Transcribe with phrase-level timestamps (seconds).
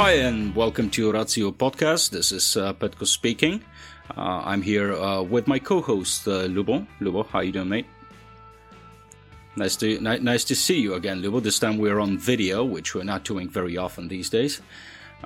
[0.00, 2.08] Hi, and welcome to Ratio Podcast.
[2.08, 3.62] This is uh, Petko speaking.
[4.16, 6.86] Uh, I'm here uh, with my co-host uh, Lubo.
[7.02, 7.84] Lubo, how you doing, mate?
[9.56, 11.42] Nice to ni- nice to see you again, Lubo.
[11.42, 14.62] This time we're on video, which we're not doing very often these days.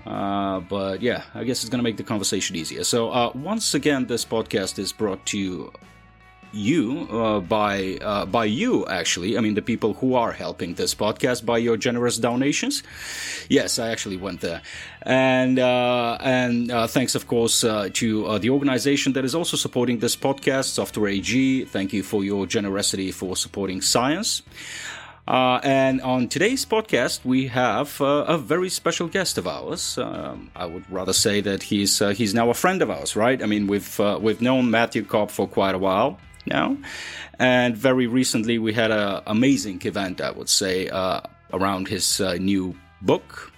[0.04, 2.82] Uh, but yeah, I guess it's gonna make the conversation easier.
[2.82, 5.72] So uh, once again, this podcast is brought to you
[6.54, 9.36] you uh, by uh, by you actually.
[9.36, 12.82] I mean the people who are helping this podcast by your generous donations.
[13.48, 14.62] Yes i actually went there.
[15.02, 19.98] And uh, and uh, thanks of course uh, to the organization that is also supporting
[19.98, 24.42] this podcast Software AG thank you for your generosity for supporting science.
[25.26, 29.96] Uh, and on today's podcast, we have uh, a very special guest of ours.
[29.96, 33.42] Um, I would rather say that he's uh, he's now a friend of ours, right?
[33.42, 36.76] I mean, we've we've known Matthew Cobb for quite a while now.
[37.38, 41.20] And very recently, we had an amazing event, I would say, uh,
[41.52, 43.52] around his uh, new book,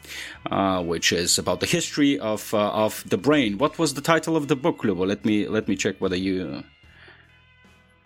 [0.51, 3.59] uh, which is about the history of uh, of the brain.
[3.59, 5.07] What was the title of the book, Lubo?
[5.07, 6.65] Let me let me check whether you.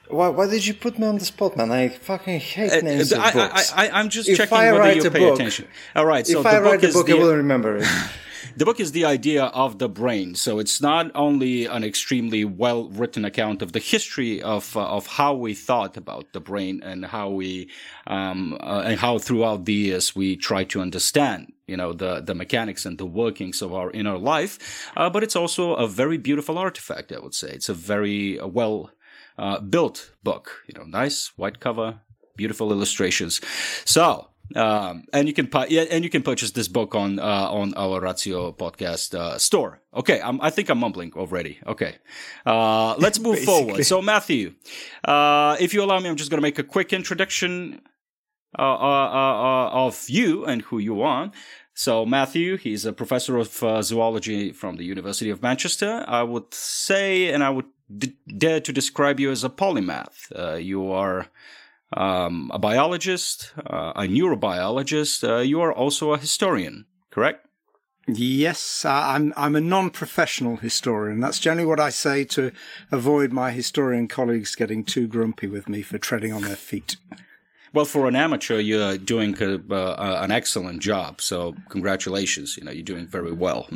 [0.09, 1.71] Why, why did you put me on the spot, man?
[1.71, 3.73] I fucking hate uh, names I, of books.
[3.73, 5.69] I, am just if checking I whether you pay book, attention.
[5.95, 7.87] All right, so if I write a book, I will remember it.
[8.57, 10.35] The book is the idea of the brain.
[10.35, 15.07] So it's not only an extremely well written account of the history of, uh, of
[15.07, 17.71] how we thought about the brain and how we,
[18.07, 22.35] um, uh, and how throughout the years we try to understand you know the the
[22.35, 24.59] mechanics and the workings of our inner life.
[24.97, 27.51] Uh, but it's also a very beautiful artifact i would say.
[27.51, 28.91] It's a very uh, well
[29.39, 30.63] uh, built book.
[30.67, 32.01] You know nice white cover
[32.41, 33.39] beautiful illustrations.
[33.85, 38.01] So um, and you can and you can purchase this book on uh, on our
[38.01, 39.81] Ratio podcast uh, store.
[39.95, 41.59] Okay, I'm, i think I'm mumbling already.
[41.67, 41.97] Okay,
[42.47, 43.85] uh, let's move forward.
[43.85, 44.55] So Matthew,
[45.05, 47.81] uh, if you allow me, I'm just going to make a quick introduction
[48.59, 51.31] uh, uh, of you and who you are.
[51.75, 53.49] So Matthew, he's a professor of
[53.85, 56.05] zoology from the University of Manchester.
[56.07, 57.67] I would say, and I would
[57.97, 60.31] d- dare to describe you as a polymath.
[60.63, 61.29] you are
[61.97, 65.29] um, a biologist, uh, a neurobiologist.
[65.29, 67.47] Uh, you are also a historian, correct?
[68.07, 69.33] Yes, I'm.
[69.37, 71.21] I'm a non-professional historian.
[71.21, 72.51] That's generally what I say to
[72.91, 76.97] avoid my historian colleagues getting too grumpy with me for treading on their feet.
[77.73, 81.21] Well, for an amateur, you're doing a, uh, an excellent job.
[81.21, 82.57] So, congratulations.
[82.57, 83.69] You know, you're doing very well.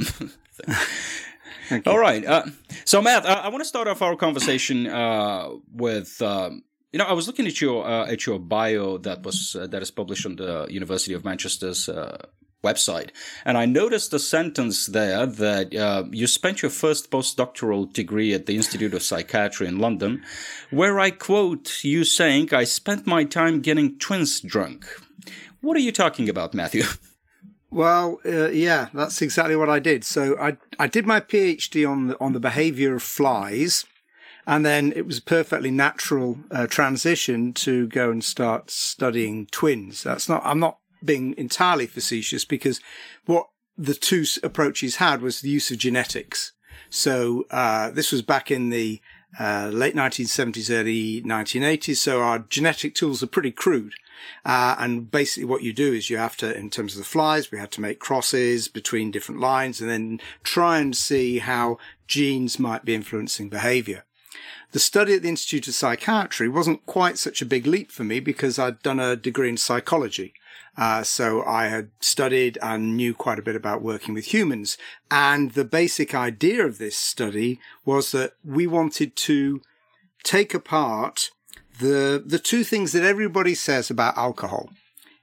[1.86, 2.25] All right.
[2.25, 2.46] Uh,
[2.84, 6.64] so, Matt, I, I want to start off our conversation uh, with um,
[6.94, 9.82] you know, I was looking at your uh, at your bio that was uh, that
[9.82, 12.25] is published on the University of Manchester's uh,
[12.62, 13.10] website,
[13.44, 18.47] and I noticed a sentence there that uh, you spent your first postdoctoral degree at
[18.47, 20.22] the Institute of Psychiatry in London,
[20.71, 24.87] where I quote you saying, "I spent my time getting twins drunk."
[25.62, 26.84] What are you talking about, Matthew?
[27.71, 30.05] Well, uh, yeah, that's exactly what I did.
[30.05, 33.84] So I I did my PhD on the, on the behavior of flies
[34.47, 40.03] and then it was a perfectly natural uh, transition to go and start studying twins.
[40.03, 42.81] That's not, I'm not being entirely facetious because
[43.27, 46.53] what the two approaches had was the use of genetics.
[46.91, 49.00] So, uh, this was back in the
[49.38, 51.97] uh, late 1970s, early 1980s.
[51.97, 53.94] So our genetic tools are pretty crude.
[54.44, 57.50] Uh, and basically what you do is you have to, in terms of the flies,
[57.50, 62.59] we had to make crosses between different lines and then try and see how genes
[62.59, 64.05] might be influencing behavior.
[64.74, 68.18] The study at the Institute of Psychiatry wasn't quite such a big leap for me
[68.18, 70.34] because I'd done a degree in psychology.
[70.76, 74.76] Uh, so I had studied and knew quite a bit about working with humans.
[75.12, 79.62] And the basic idea of this study was that we wanted to
[80.24, 81.30] take apart
[81.78, 84.70] the, the two things that everybody says about alcohol.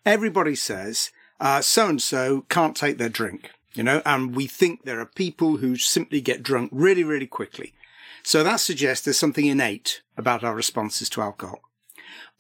[0.05, 1.11] Everybody says,
[1.59, 5.57] so and so can't take their drink, you know, and we think there are people
[5.57, 7.73] who simply get drunk really, really quickly.
[8.23, 11.61] So that suggests there's something innate about our responses to alcohol.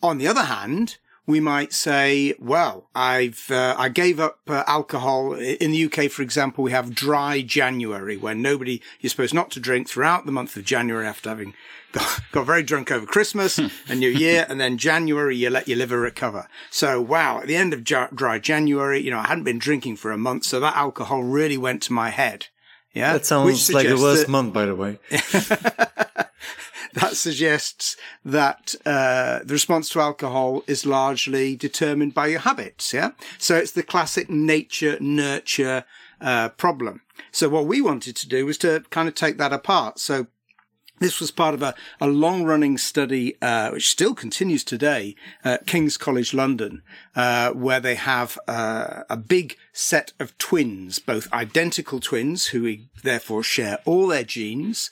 [0.01, 0.97] On the other hand,
[1.27, 5.33] we might say, well, I've, uh, I gave up uh, alcohol.
[5.33, 9.59] In the UK, for example, we have dry January where nobody, you're supposed not to
[9.59, 11.53] drink throughout the month of January after having
[11.91, 14.45] got, got very drunk over Christmas and New Year.
[14.49, 16.47] And then January, you let your liver recover.
[16.69, 20.11] So wow, at the end of dry January, you know, I hadn't been drinking for
[20.11, 20.45] a month.
[20.45, 22.47] So that alcohol really went to my head.
[22.93, 24.99] Yeah, that sounds like the worst that, month, by the way.
[26.93, 27.95] that suggests
[28.25, 32.93] that uh, the response to alcohol is largely determined by your habits.
[32.93, 35.85] Yeah, so it's the classic nature nurture
[36.19, 37.01] uh, problem.
[37.31, 39.99] So what we wanted to do was to kind of take that apart.
[39.99, 40.27] So
[41.01, 45.65] This was part of a, a long running study, uh, which still continues today at
[45.65, 46.83] King's College London,
[47.15, 53.41] uh, where they have uh, a big set of twins, both identical twins who therefore
[53.41, 54.91] share all their genes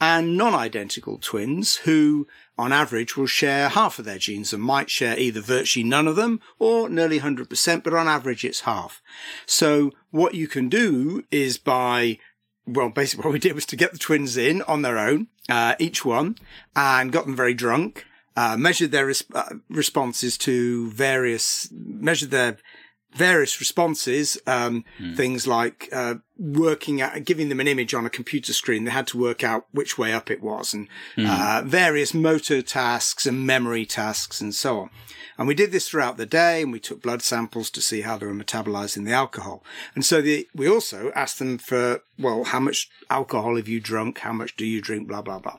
[0.00, 2.26] and non-identical twins who
[2.58, 6.16] on average will share half of their genes and might share either virtually none of
[6.16, 9.00] them or nearly 100%, but on average it's half.
[9.46, 12.18] So what you can do is by
[12.66, 15.74] well, basically what we did was to get the twins in on their own, uh,
[15.78, 16.36] each one,
[16.74, 18.04] and got them very drunk,
[18.36, 22.56] uh, measured their uh, responses to various, measured their
[23.14, 25.16] various responses, um, mm.
[25.16, 28.84] things like uh, working out, giving them an image on a computer screen.
[28.84, 31.26] They had to work out which way up it was, and mm.
[31.28, 34.90] uh, various motor tasks and memory tasks, and so on.
[35.36, 38.18] And we did this throughout the day, and we took blood samples to see how
[38.18, 39.64] they were metabolizing the alcohol.
[39.94, 44.18] And so the, we also asked them for, well, how much alcohol have you drunk?
[44.18, 45.08] How much do you drink?
[45.08, 45.58] Blah blah blah.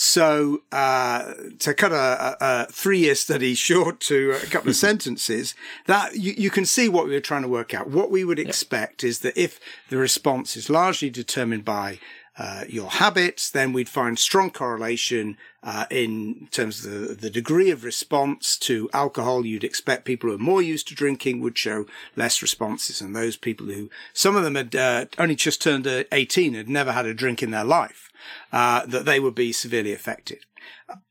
[0.00, 5.56] So, uh, to cut a, a, three year study short to a couple of sentences,
[5.86, 7.90] that you, you, can see what we were trying to work out.
[7.90, 9.58] What we would expect is that if
[9.88, 11.98] the response is largely determined by
[12.38, 17.70] uh, your habits, then we'd find strong correlation uh, in terms of the, the degree
[17.70, 19.44] of response to alcohol.
[19.44, 23.36] You'd expect people who are more used to drinking would show less responses, and those
[23.36, 27.06] people who some of them had uh, only just turned uh, 18 had never had
[27.06, 28.10] a drink in their life
[28.52, 30.44] uh, that they would be severely affected.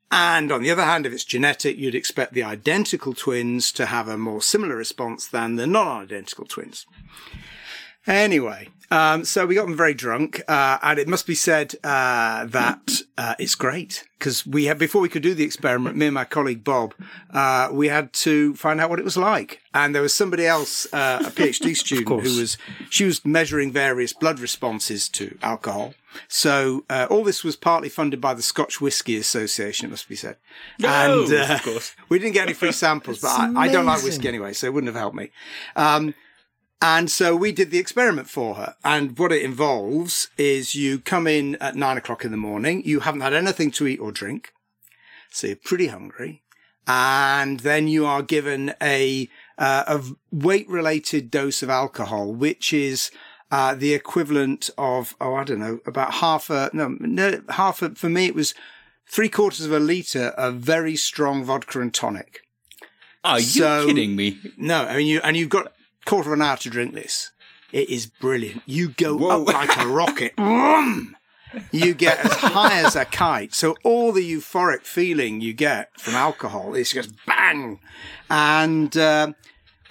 [0.09, 4.07] And on the other hand, if it's genetic, you'd expect the identical twins to have
[4.07, 6.85] a more similar response than the non-identical twins.
[8.07, 12.45] Anyway, um, so we got them very drunk, uh, and it must be said uh,
[12.45, 15.97] that uh, it's great because we had before we could do the experiment.
[15.97, 16.93] Me and my colleague Bob,
[17.31, 20.87] uh, we had to find out what it was like, and there was somebody else,
[20.93, 22.57] uh, a PhD student, who was
[22.89, 25.93] she was measuring various blood responses to alcohol.
[26.29, 30.15] So uh, all this was partly funded by the Scotch Whisky Association, it must be
[30.15, 30.37] said.
[30.79, 31.93] No, and of course.
[32.09, 34.73] we didn't get any free samples, but I, I, don't like whiskey anyway, so it
[34.73, 35.29] wouldn't have helped me.
[35.75, 36.15] Um,
[36.81, 38.75] and so we did the experiment for her.
[38.83, 42.83] And what it involves is you come in at nine o'clock in the morning.
[42.85, 44.51] You haven't had anything to eat or drink.
[45.31, 46.43] So you're pretty hungry.
[46.85, 49.27] And then you are given a,
[49.57, 53.11] uh, a weight related dose of alcohol, which is,
[53.51, 57.95] uh, the equivalent of, oh, I don't know, about half a, no, no half a,
[57.95, 58.53] for me, it was
[59.09, 62.41] three quarters of a litre of very strong vodka and tonic.
[63.23, 64.39] Are so, you kidding me?
[64.57, 65.73] No, I mean, you, and you've got
[66.07, 67.31] quarter of an hour to drink this.
[67.71, 68.63] It is brilliant.
[68.65, 69.41] You go Whoa.
[69.43, 70.33] up like a rocket.
[71.71, 73.53] you get as high as a kite.
[73.53, 77.79] So all the euphoric feeling you get from alcohol is just bang.
[78.29, 79.33] And uh,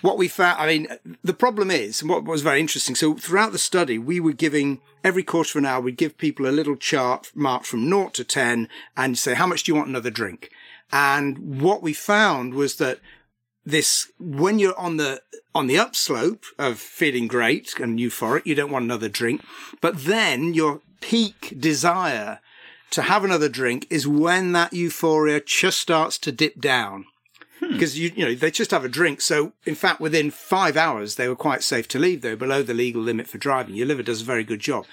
[0.00, 0.88] what we found, I mean,
[1.22, 2.94] the problem is, what was very interesting.
[2.94, 6.46] So throughout the study, we were giving every quarter of an hour, we'd give people
[6.46, 9.88] a little chart marked from naught to 10 and say, how much do you want
[9.88, 10.50] another drink?
[10.92, 13.00] And what we found was that
[13.66, 15.20] this when you're on the
[15.54, 19.42] on the upslope of feeling great and euphoric, you don't want another drink.
[19.80, 22.40] But then your peak desire
[22.90, 27.06] to have another drink is when that euphoria just starts to dip down.
[27.58, 27.72] Hmm.
[27.72, 29.20] Because you, you know, they just have a drink.
[29.20, 32.20] So in fact, within five hours, they were quite safe to leave.
[32.20, 33.74] They were below the legal limit for driving.
[33.74, 34.86] Your liver does a very good job.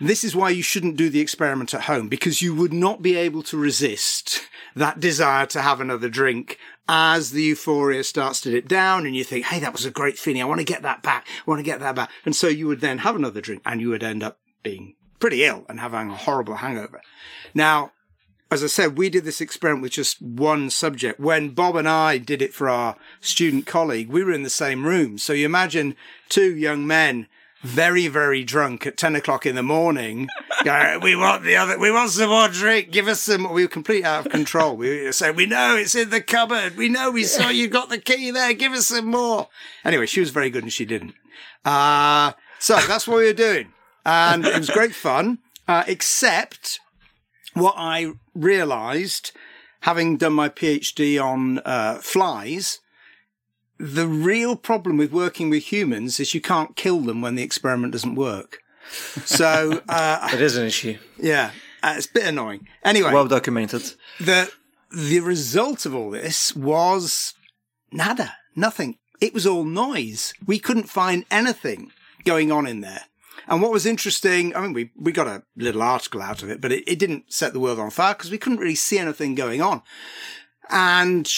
[0.00, 3.16] This is why you shouldn't do the experiment at home because you would not be
[3.16, 8.68] able to resist that desire to have another drink as the euphoria starts to dip
[8.68, 10.40] down and you think, Hey, that was a great feeling.
[10.40, 11.26] I want to get that back.
[11.28, 12.10] I want to get that back.
[12.24, 15.44] And so you would then have another drink and you would end up being pretty
[15.44, 17.00] ill and having a horrible hangover.
[17.52, 17.92] Now,
[18.50, 21.20] as I said, we did this experiment with just one subject.
[21.20, 24.86] When Bob and I did it for our student colleague, we were in the same
[24.86, 25.18] room.
[25.18, 25.96] So you imagine
[26.28, 27.26] two young men
[27.62, 30.28] very, very drunk at 10 o'clock in the morning.
[30.64, 32.90] Go, we want the other, we want some more drink.
[32.90, 33.52] Give us some.
[33.52, 34.76] We were completely out of control.
[34.76, 36.76] We said, we know it's in the cupboard.
[36.76, 38.52] We know we saw you got the key there.
[38.54, 39.48] Give us some more.
[39.84, 41.14] Anyway, she was very good and she didn't.
[41.64, 43.72] Uh, so that's what we were doing.
[44.04, 46.80] And it was great fun, uh, except
[47.54, 49.32] what I realized
[49.80, 52.80] having done my PhD on, uh, flies,
[53.78, 57.92] the real problem with working with humans is you can't kill them when the experiment
[57.92, 58.58] doesn't work.
[59.24, 60.98] So uh, it is an issue.
[61.16, 62.66] Yeah, uh, it's a bit annoying.
[62.84, 63.92] Anyway, well documented.
[64.20, 64.50] The
[64.90, 67.34] the result of all this was
[67.92, 68.98] nada, nothing.
[69.20, 70.32] It was all noise.
[70.46, 71.92] We couldn't find anything
[72.24, 73.04] going on in there.
[73.48, 76.60] And what was interesting, I mean, we, we got a little article out of it,
[76.60, 79.34] but it, it didn't set the world on fire because we couldn't really see anything
[79.34, 79.82] going on.
[80.70, 81.30] And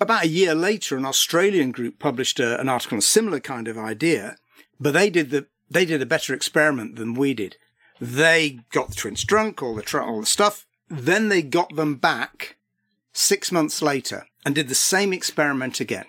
[0.00, 3.68] about a year later, an Australian group published a, an article on a similar kind
[3.68, 4.36] of idea,
[4.80, 7.56] but they did the they did a better experiment than we did.
[8.00, 11.96] They got the twins drunk, all the tr- all the stuff, then they got them
[11.96, 12.56] back
[13.12, 16.06] six months later and did the same experiment again.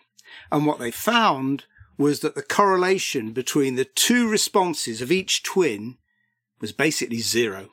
[0.52, 1.66] And what they found
[1.98, 5.98] was that the correlation between the two responses of each twin
[6.62, 7.70] was basically zero.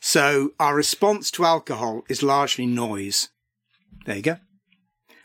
[0.00, 3.28] So our response to alcohol is largely noise.
[4.04, 4.36] There you go.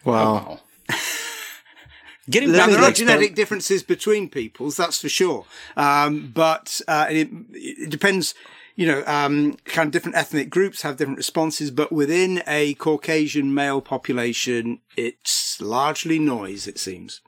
[0.05, 0.59] Wow.
[2.29, 5.45] Getting back, there are genetic differences between peoples, that's for sure.
[5.77, 8.35] Um, but uh, it, it, depends.
[8.75, 13.53] You know, um, kind of different ethnic groups have different responses, but within a Caucasian
[13.53, 16.67] male population, it's largely noise.
[16.67, 17.21] It seems.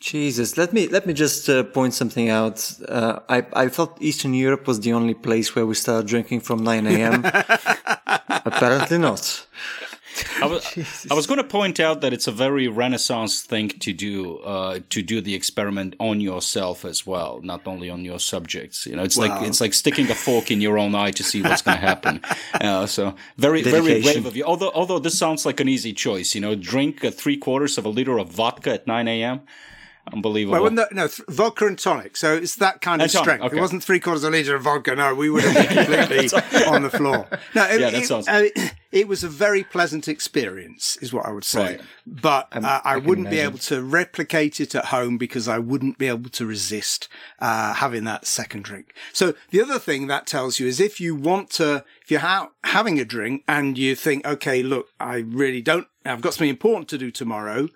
[0.00, 2.70] Jesus, let me let me just uh, point something out.
[2.86, 6.62] Uh, I I thought Eastern Europe was the only place where we started drinking from
[6.62, 7.24] 9 a.m.
[8.44, 9.46] Apparently not.
[10.40, 13.92] I was, I was going to point out that it's a very Renaissance thing to
[13.92, 18.86] do, uh, to do the experiment on yourself as well, not only on your subjects.
[18.86, 19.28] You know, it's wow.
[19.28, 21.86] like it's like sticking a fork in your own eye to see what's going to
[21.86, 22.20] happen.
[22.54, 23.84] Uh, so very Dedication.
[23.84, 24.44] very brave of you.
[24.44, 27.88] Although although this sounds like an easy choice, you know, drink three quarters of a
[27.88, 29.40] liter of vodka at 9 a.m.
[30.12, 30.60] Unbelievable.
[30.62, 32.16] Well, no, no th- vodka and tonic.
[32.16, 33.42] So it's that kind of strength.
[33.42, 33.56] Okay.
[33.56, 34.94] It wasn't three quarters of a liter of vodka.
[34.94, 37.26] No, we would have been completely on the floor.
[37.54, 38.28] No, it, yeah, that sounds.
[38.28, 38.48] Uh,
[38.92, 41.64] it was a very pleasant experience, is what I would say.
[41.64, 41.80] Right.
[42.06, 43.30] But uh, I, I wouldn't imagine.
[43.30, 47.08] be able to replicate it at home because I wouldn't be able to resist
[47.38, 48.94] uh, having that second drink.
[49.12, 52.50] So the other thing that tells you is if you want to, if you're ha-
[52.62, 56.88] having a drink and you think, okay, look, I really don't, I've got something important
[56.90, 57.68] to do tomorrow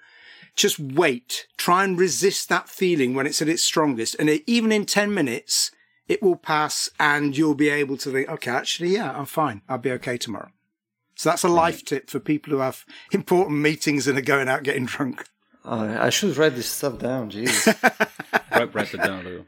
[0.58, 1.46] just wait.
[1.56, 4.16] Try and resist that feeling when it's at its strongest.
[4.18, 5.70] And even in 10 minutes,
[6.08, 9.62] it will pass and you'll be able to think, okay, actually, yeah, I'm fine.
[9.68, 10.50] I'll be okay tomorrow.
[11.14, 14.62] So that's a life tip for people who have important meetings and are going out
[14.62, 15.24] getting drunk.
[15.64, 17.30] Uh, I should write this stuff down.
[17.30, 17.66] Jeez.
[18.52, 19.46] write, write it down.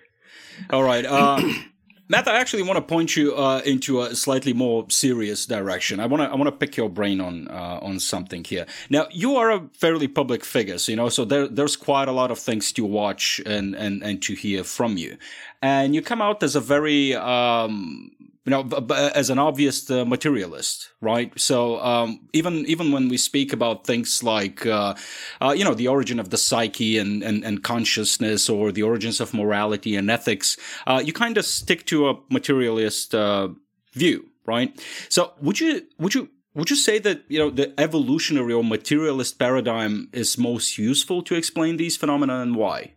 [0.70, 1.04] All right.
[1.04, 1.40] Uh,
[2.10, 6.00] Matt, I actually want to point you uh, into a slightly more serious direction.
[6.00, 8.66] I want to I want to pick your brain on uh, on something here.
[8.90, 12.12] Now, you are a fairly public figure, so, you know, so there, there's quite a
[12.12, 15.18] lot of things to watch and and and to hear from you,
[15.62, 18.10] and you come out as a very um,
[18.44, 21.32] you know, as an obvious uh, materialist, right?
[21.38, 24.94] So um, even even when we speak about things like, uh,
[25.40, 29.20] uh, you know, the origin of the psyche and, and, and consciousness, or the origins
[29.20, 33.48] of morality and ethics, uh, you kind of stick to a materialist uh,
[33.92, 34.72] view, right?
[35.10, 39.38] So would you would you would you say that you know the evolutionary or materialist
[39.38, 42.94] paradigm is most useful to explain these phenomena and why?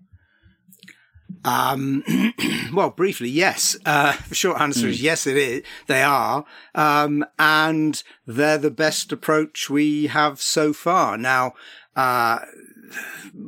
[1.44, 2.04] Um,
[2.74, 3.76] well, briefly, yes.
[3.86, 4.90] Uh, the short answer mm.
[4.90, 5.06] is hmm.
[5.06, 5.64] yes, it is.
[5.88, 6.46] They are.
[6.76, 11.18] Um, and they're the best approach we have so far.
[11.18, 11.54] Now,
[11.96, 12.40] uh,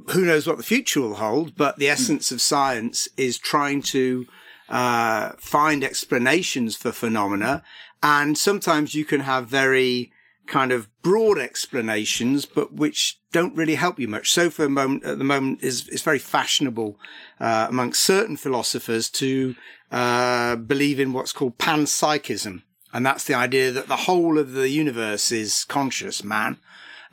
[0.10, 1.94] who knows what the future will hold, but the hmm.
[1.94, 2.34] essence mm.
[2.34, 4.26] of science is trying to,
[4.70, 7.64] uh, find explanations for phenomena.
[8.02, 10.12] And sometimes you can have very,
[10.48, 14.32] kind of broad explanations, but which don't really help you much.
[14.32, 17.00] So for the moment, at the moment is, is very fashionable,
[17.40, 19.56] uh, amongst certain philosophers to,
[19.92, 22.64] uh, believe in what's called panpsychism.
[22.94, 26.58] And that's the idea that the whole of the universe is conscious, man.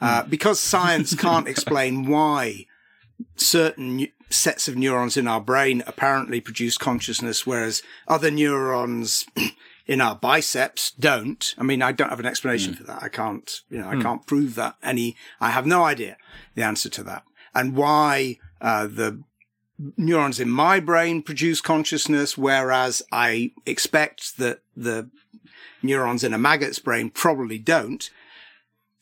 [0.00, 0.30] Uh, hmm.
[0.30, 2.66] because science can't explain why
[3.36, 9.26] certain sets of neurons in our brain apparently produce consciousness, whereas other neurons
[9.92, 11.54] in our biceps don't.
[11.58, 12.78] I mean, I don't have an explanation mm.
[12.78, 13.02] for that.
[13.02, 14.02] I can't, you know, I mm.
[14.02, 16.16] can't prove that any, I have no idea
[16.54, 19.22] the answer to that and why, uh, the
[19.98, 25.10] neurons in my brain produce consciousness, whereas I expect that the
[25.82, 28.08] neurons in a maggot's brain probably don't.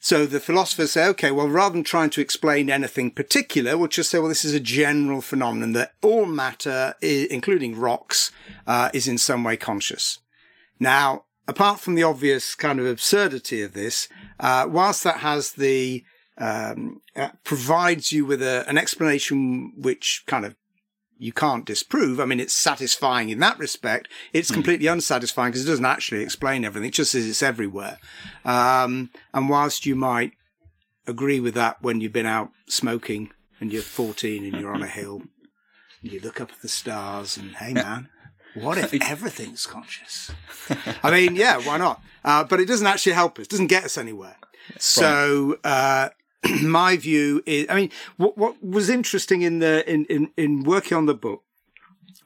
[0.00, 4.10] So the philosophers say, okay, well, rather than trying to explain anything particular, we'll just
[4.10, 8.32] say, well, this is a general phenomenon that all matter, including rocks,
[8.66, 10.18] uh, is in some way conscious.
[10.80, 14.08] Now, apart from the obvious kind of absurdity of this,
[14.40, 16.02] uh, whilst that has the
[16.38, 20.56] um, uh, provides you with a, an explanation which kind of
[21.18, 22.18] you can't disprove.
[22.18, 24.08] I mean, it's satisfying in that respect.
[24.32, 24.54] It's mm.
[24.54, 26.88] completely unsatisfying because it doesn't actually explain everything.
[26.88, 27.98] It just says it's everywhere.
[28.42, 30.32] Um, and whilst you might
[31.06, 34.86] agree with that when you've been out smoking and you're 14 and you're on a
[34.86, 35.22] hill
[36.02, 38.08] and you look up at the stars and, hey man,
[38.54, 40.30] what if everything's conscious?
[41.02, 42.02] I mean, yeah, why not?
[42.24, 43.46] Uh, but it doesn't actually help us.
[43.46, 44.36] Doesn't get us anywhere.
[44.78, 46.10] So, uh,
[46.62, 50.96] my view is, I mean, what, what was interesting in the, in, in, in working
[50.96, 51.42] on the book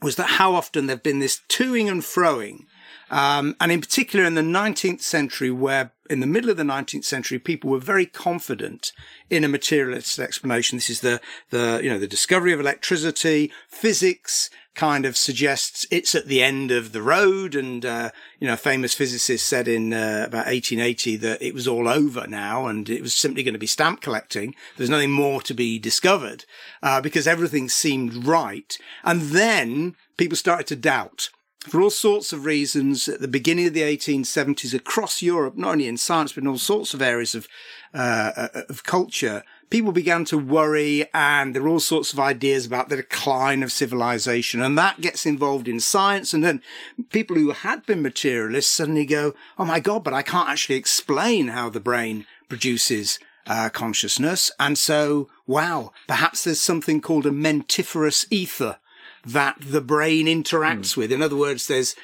[0.03, 2.67] was that how often there've been this toing and froing
[3.11, 7.05] um, and in particular in the 19th century, where in the middle of the 19th
[7.05, 8.93] century, people were very confident
[9.31, 10.77] in a materialist explanation.
[10.77, 16.15] This is the, the, you know, the discovery of electricity, physics, kind of suggests it's
[16.15, 17.55] at the end of the road.
[17.55, 21.89] And, uh, you know, famous physicist said in uh, about 1880 that it was all
[21.89, 24.55] over now and it was simply going to be stamp collecting.
[24.77, 26.45] There's nothing more to be discovered,
[26.83, 28.77] uh, because everything seemed right.
[29.05, 31.31] And then people started to doubt
[31.69, 35.89] for all sorts of reasons at the beginning of the 1870s across Europe, not only
[35.89, 37.49] in science, but in all sorts of areas of,
[37.95, 39.43] uh, of culture,
[39.75, 43.73] people began to worry and there were all sorts of ideas about the decline of
[43.73, 44.63] civilization.
[44.63, 46.33] And that gets involved in science.
[46.33, 46.63] And then
[47.11, 51.49] people who had been materialists suddenly go, Oh my God, but I can't actually explain
[51.49, 54.53] how the brain produces uh, consciousness.
[54.61, 58.79] And so, wow, perhaps there's something called a mentiferous ether
[59.27, 60.99] that the brain interacts mm.
[60.99, 61.11] with.
[61.11, 61.97] In other words, there's,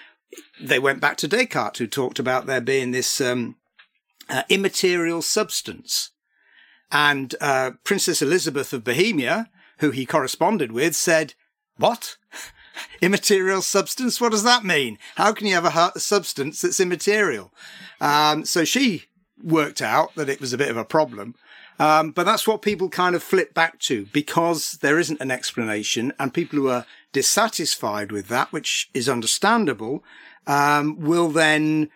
[0.60, 3.54] they went back to Descartes who talked about there being this, um,
[4.28, 6.10] uh, immaterial substance.
[6.92, 11.34] And, uh, Princess Elizabeth of Bohemia, who he corresponded with, said,
[11.76, 12.16] what?
[13.00, 14.20] immaterial substance?
[14.20, 14.98] What does that mean?
[15.16, 17.52] How can you have a, a substance that's immaterial?
[18.00, 19.04] Um, so she
[19.42, 21.34] worked out that it was a bit of a problem.
[21.78, 26.12] Um, but that's what people kind of flip back to because there isn't an explanation
[26.18, 30.04] and people who are dissatisfied with that, which is understandable,
[30.46, 31.88] um, will then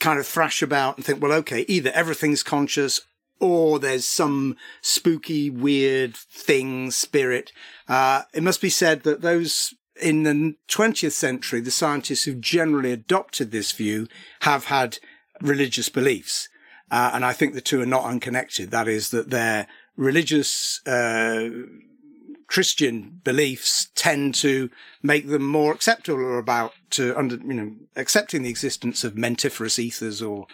[0.00, 3.00] kind of thrash about and think, well, okay, either everything's conscious
[3.40, 7.52] or there's some spooky, weird thing, spirit.
[7.88, 12.92] Uh, it must be said that those in the 20th century, the scientists who generally
[12.92, 14.06] adopted this view
[14.42, 14.98] have had
[15.40, 16.48] religious beliefs.
[16.90, 18.70] Uh, and I think the two are not unconnected.
[18.70, 19.66] That is that their
[19.96, 21.48] religious, uh,
[22.46, 24.70] Christian beliefs tend to
[25.02, 30.22] make them more acceptable about to under you know accepting the existence of mentiferous ethers
[30.22, 30.46] or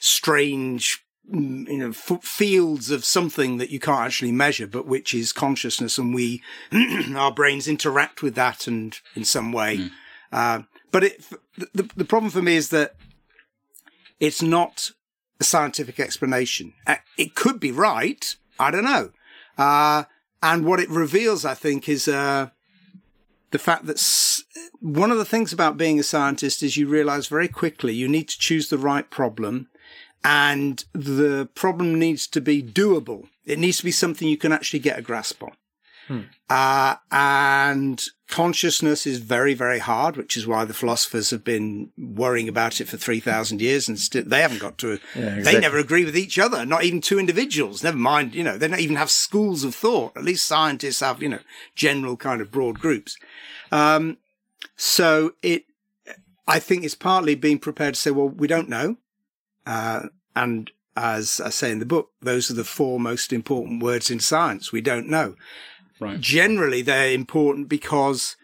[0.00, 5.32] strange you know f- fields of something that you can't actually measure but which is
[5.32, 6.42] consciousness and we
[7.16, 9.78] our brains interact with that and in some way.
[9.78, 9.90] Mm.
[10.32, 11.24] uh, but it
[11.72, 12.94] the, the problem for me is that
[14.20, 14.90] it's not
[15.40, 16.72] a scientific explanation.
[17.16, 18.36] It could be right.
[18.58, 19.10] I don't know.
[19.58, 20.04] Uh,
[20.42, 22.50] and what it reveals, I think, is uh,
[23.50, 24.44] the fact that s-
[24.80, 28.28] one of the things about being a scientist is you realize very quickly you need
[28.28, 29.68] to choose the right problem
[30.24, 33.28] and the problem needs to be doable.
[33.44, 35.52] It needs to be something you can actually get a grasp on.
[36.08, 36.20] Hmm.
[36.50, 42.48] Uh, and consciousness is very, very hard, which is why the philosophers have been worrying
[42.48, 45.42] about it for 3,000 years and still, they haven't got to, yeah, exactly.
[45.42, 48.68] they never agree with each other, not even two individuals, never mind, you know, they
[48.68, 50.16] don't even have schools of thought.
[50.16, 51.40] At least scientists have, you know,
[51.74, 53.16] general kind of broad groups.
[53.72, 54.18] Um,
[54.76, 55.64] so it,
[56.46, 58.98] I think it's partly being prepared to say, well, we don't know.
[59.66, 64.10] Uh, and as I say in the book, those are the four most important words
[64.10, 64.72] in science.
[64.72, 65.34] We don't know.
[66.00, 66.20] Right.
[66.20, 68.36] Generally, they're important because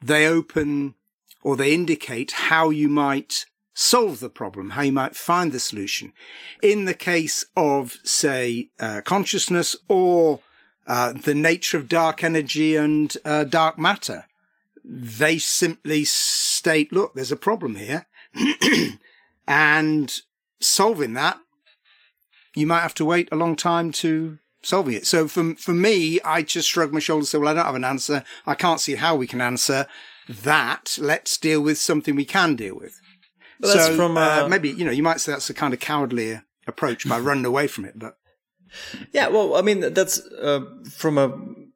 [0.00, 0.94] they open
[1.42, 6.12] or they indicate how you might solve the problem, how you might find the solution.
[6.62, 10.40] In the case of, say, uh, consciousness or
[10.86, 14.26] uh, the nature of dark energy and uh, dark matter,
[14.84, 18.06] they simply state, look, there's a problem here.
[19.46, 20.20] and
[20.64, 21.38] solving that,
[22.54, 25.06] you might have to wait a long time to solving it.
[25.06, 27.74] So for, for me, I just shrug my shoulders and say, well, I don't have
[27.74, 28.24] an answer.
[28.46, 29.86] I can't see how we can answer
[30.28, 30.96] that.
[31.00, 33.00] Let's deal with something we can deal with.
[33.60, 35.80] Well, so from, uh, uh, maybe, you know, you might say that's a kind of
[35.80, 38.16] cowardly approach by running away from it, but.
[39.12, 41.28] Yeah, well, I mean, that's uh, from a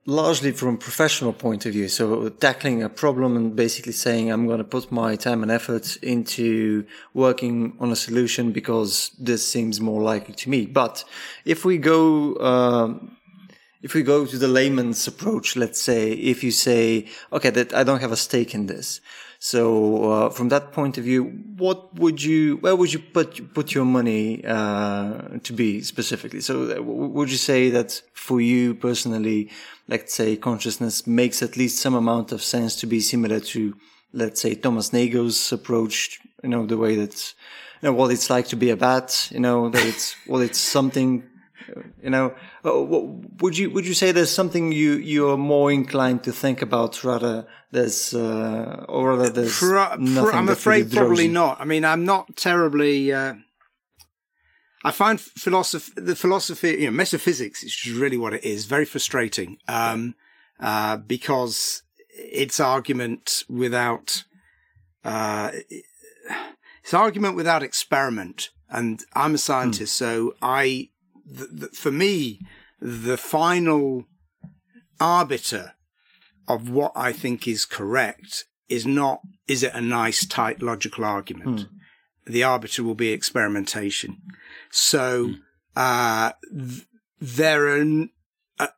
[0.07, 1.89] largely from a professional point of view.
[1.89, 5.97] So tackling a problem and basically saying, I'm going to put my time and effort
[5.97, 10.65] into working on a solution because this seems more likely to me.
[10.67, 11.05] But
[11.45, 12.95] if we go, uh,
[13.83, 17.83] if we go to the layman's approach, let's say, if you say, okay, that I
[17.83, 19.01] don't have a stake in this.
[19.47, 21.23] So uh, from that point of view,
[21.57, 26.41] what would you, where would you put put your money uh, to be specifically?
[26.41, 29.51] So uh, would you say that for you personally,
[29.87, 33.77] let's say consciousness makes at least some amount of sense to be similar to,
[34.13, 37.33] let's say Thomas Nagel's approach, you know, the way that,
[37.81, 40.59] you know, what it's like to be a bat, you know, that it's, well, it's
[40.59, 41.23] something
[42.03, 42.81] you know, uh,
[43.41, 47.05] would you would you say there's something you you are more inclined to think about
[47.05, 51.61] rather there's uh, or rather there's pro- pro- I'm afraid probably not.
[51.61, 53.13] I mean, I'm not terribly.
[53.13, 53.35] Uh,
[54.85, 58.67] I find philosophy, the philosophy, you know, metaphysics is really what it is.
[58.67, 60.15] Very frustrating um,
[60.61, 64.25] uh, because it's argument without.
[65.05, 65.51] Uh,
[66.83, 70.05] it's argument without experiment, and I'm a scientist, hmm.
[70.05, 70.91] so I
[71.27, 72.41] the, the, for me,
[72.81, 74.05] the final
[75.01, 75.75] arbiter
[76.49, 81.61] of what I think is correct is not, is it a nice, tight, logical argument?
[81.61, 82.33] Hmm.
[82.33, 84.19] The arbiter will be experimentation.
[84.71, 85.35] So,
[85.77, 86.87] uh, th-
[87.21, 88.07] there are,
[88.59, 88.69] uh,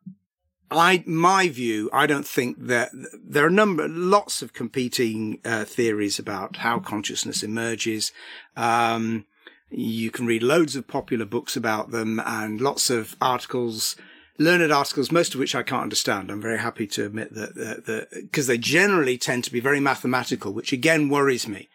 [0.71, 2.91] I, my view, I don't think that
[3.27, 8.13] there are a number, lots of competing uh, theories about how consciousness emerges.
[8.55, 9.25] Um,
[9.71, 13.97] you can read loads of popular books about them and lots of articles,
[14.39, 16.31] learned articles, most of which I can't understand.
[16.31, 20.53] I'm very happy to admit that, that, because they generally tend to be very mathematical,
[20.53, 21.69] which again worries me,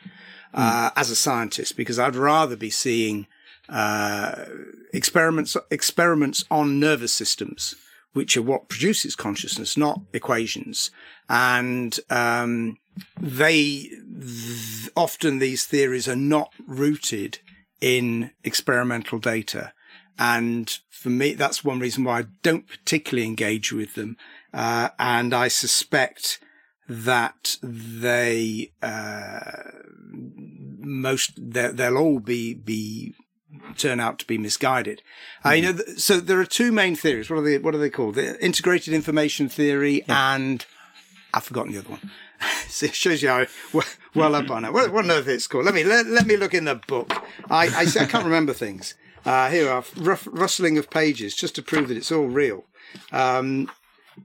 [0.53, 3.27] uh, as a scientist, because I'd rather be seeing,
[3.69, 4.45] uh,
[4.93, 7.75] experiments, experiments on nervous systems
[8.13, 10.91] which are what produces consciousness, not equations.
[11.29, 12.77] And um,
[13.19, 17.39] they th- often these theories are not rooted
[17.84, 19.74] in experimental data.
[20.17, 24.15] And for me, that's one reason why I don't particularly engage with them.
[24.54, 26.39] Uh, and I suspect
[26.88, 29.41] that they, uh,
[30.80, 33.15] most, they'll all be, be
[33.76, 35.02] turn out to be misguided.
[35.46, 37.30] Uh, you know, th- so there are two main theories.
[37.30, 37.58] What are they?
[37.58, 38.15] What are they called?
[38.15, 40.65] The integrated information theory and
[41.34, 42.12] I've forgotten the other one.
[42.67, 44.73] So it shows you how well, well up on it.
[44.73, 45.65] What, what on earth it's called?
[45.65, 47.12] Let me let, let me look in the book.
[47.49, 48.95] I I, I can't remember things.
[49.25, 52.65] Uh, here are rough, rustling of pages just to prove that it's all real.
[53.12, 53.71] Um,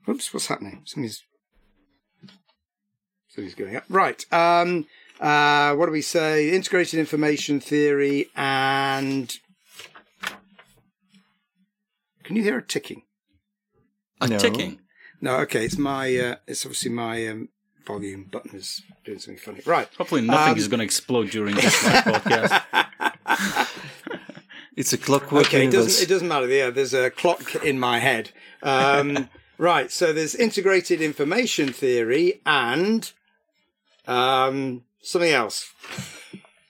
[0.08, 0.82] oops, what's happening?
[0.86, 1.22] Somebody's
[3.28, 3.84] somebody's going up.
[3.88, 4.24] Right.
[4.32, 4.86] Um,
[5.20, 6.50] uh, what do we say?
[6.50, 9.36] Integrated information theory and.
[12.24, 13.02] Can you hear a ticking?
[14.20, 14.38] A No.
[14.38, 14.80] ticking.
[15.20, 15.64] No, okay.
[15.64, 16.14] It's my.
[16.16, 17.48] Uh, it's obviously my um,
[17.88, 19.60] volume button is doing something funny.
[19.66, 19.88] Right.
[19.98, 22.62] Hopefully, nothing Um, is going to explode during this podcast.
[24.76, 25.66] It's a clockwork Okay.
[25.66, 26.04] It doesn't.
[26.04, 26.46] It doesn't matter.
[26.46, 26.70] Yeah.
[26.70, 28.30] There's a clock in my head.
[28.62, 29.90] Um, right.
[29.90, 33.10] So there's integrated information theory and
[34.06, 35.72] um, something else.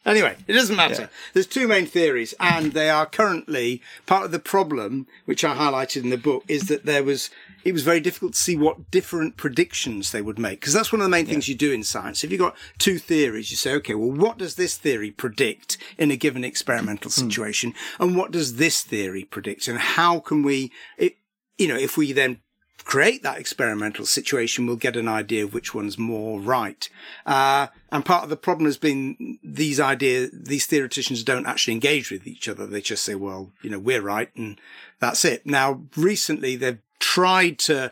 [0.06, 1.10] Anyway, it doesn't matter.
[1.34, 6.02] There's two main theories, and they are currently part of the problem, which I highlighted
[6.02, 7.28] in the book, is that there was
[7.64, 11.00] it was very difficult to see what different predictions they would make because that's one
[11.00, 12.24] of the main things you do in science.
[12.24, 16.10] If you've got two theories, you say, okay, well, what does this theory predict in
[16.10, 21.16] a given experimental situation, and what does this theory predict, and how can we, it,
[21.56, 22.40] you know, if we then
[22.84, 26.88] create that experimental situation, we'll get an idea of which one's more right.
[27.26, 32.10] Uh, and part of the problem has been these ideas, these theoreticians don't actually engage
[32.10, 32.66] with each other.
[32.66, 34.58] They just say, well, you know, we're right and
[35.00, 35.44] that's it.
[35.44, 36.78] Now, recently they've
[37.18, 37.90] tried to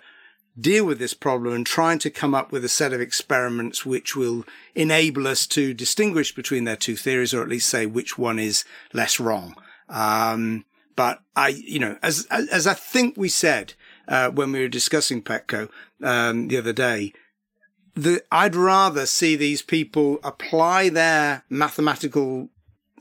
[0.56, 4.14] deal with this problem and trying to come up with a set of experiments which
[4.14, 4.44] will
[4.76, 8.64] enable us to distinguish between their two theories or at least say which one is
[8.92, 9.56] less wrong.
[9.88, 13.74] Um, but I, you know, as, as, I think we said,
[14.06, 15.70] uh, when we were discussing Petko,
[16.04, 17.12] um, the other day,
[17.94, 22.48] the, I'd rather see these people apply their mathematical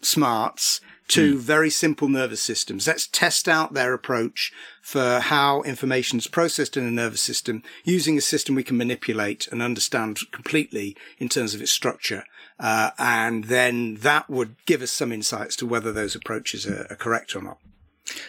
[0.02, 2.88] smarts to very simple nervous systems.
[2.88, 8.18] Let's test out their approach for how information is processed in a nervous system using
[8.18, 12.24] a system we can manipulate and understand completely in terms of its structure.
[12.60, 16.96] Uh, and then that would give us some insights to whether those approaches are, are
[16.96, 17.60] correct or not.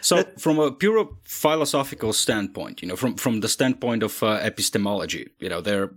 [0.00, 5.28] So, from a pure philosophical standpoint, you know, from from the standpoint of uh, epistemology,
[5.38, 5.94] you know, there are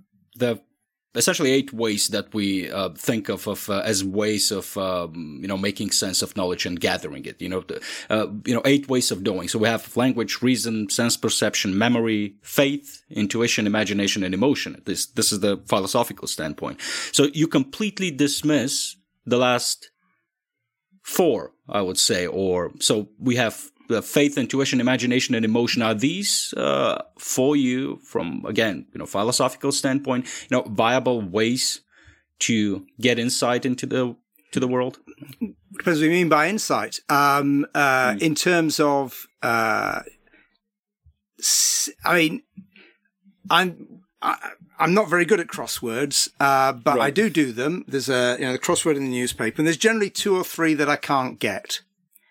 [1.16, 5.48] essentially eight ways that we uh, think of, of uh, as ways of um, you
[5.48, 7.42] know making sense of knowledge and gathering it.
[7.42, 9.48] You know, the, uh, you know, eight ways of doing.
[9.48, 14.82] So we have language, reason, sense perception, memory, faith, intuition, imagination, and emotion.
[14.86, 16.80] This this is the philosophical standpoint.
[17.12, 18.96] So you completely dismiss
[19.26, 19.92] the last
[21.02, 25.82] four, I would say, or so we have the faith, intuition, imagination, and emotion.
[25.82, 31.82] Are these uh, for you from again, you know, philosophical standpoint, you know, viable ways
[32.40, 34.16] to get insight into the
[34.52, 35.00] to the world?
[35.78, 37.00] Depends what you mean by insight.
[37.10, 40.02] Um, uh, In terms of, uh,
[42.06, 42.44] I mean,
[43.50, 47.86] I'm I, I'm not very good at crosswords, uh, but I do do them.
[47.88, 50.74] There's a you know the crossword in the newspaper, and there's generally two or three
[50.76, 51.82] that I can't get.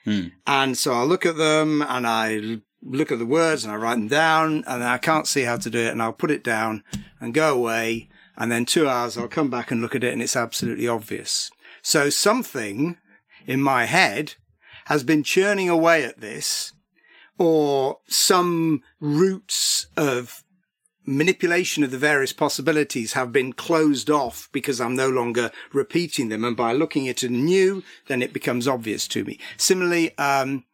[0.09, 0.29] Hmm.
[0.47, 3.97] And so I look at them and I look at the words and I write
[3.97, 6.83] them down and I can't see how to do it and I'll put it down
[7.21, 8.09] and go away.
[8.35, 11.51] And then two hours I'll come back and look at it and it's absolutely obvious.
[11.83, 12.97] So something
[13.47, 14.37] in my head
[14.87, 16.73] has been churning away at this
[17.37, 20.43] or some roots of
[21.09, 26.45] manipulation of the various possibilities have been closed off because I'm no longer repeating them.
[26.45, 29.39] And by looking at it anew, then it becomes obvious to me.
[29.57, 30.65] Similarly, um,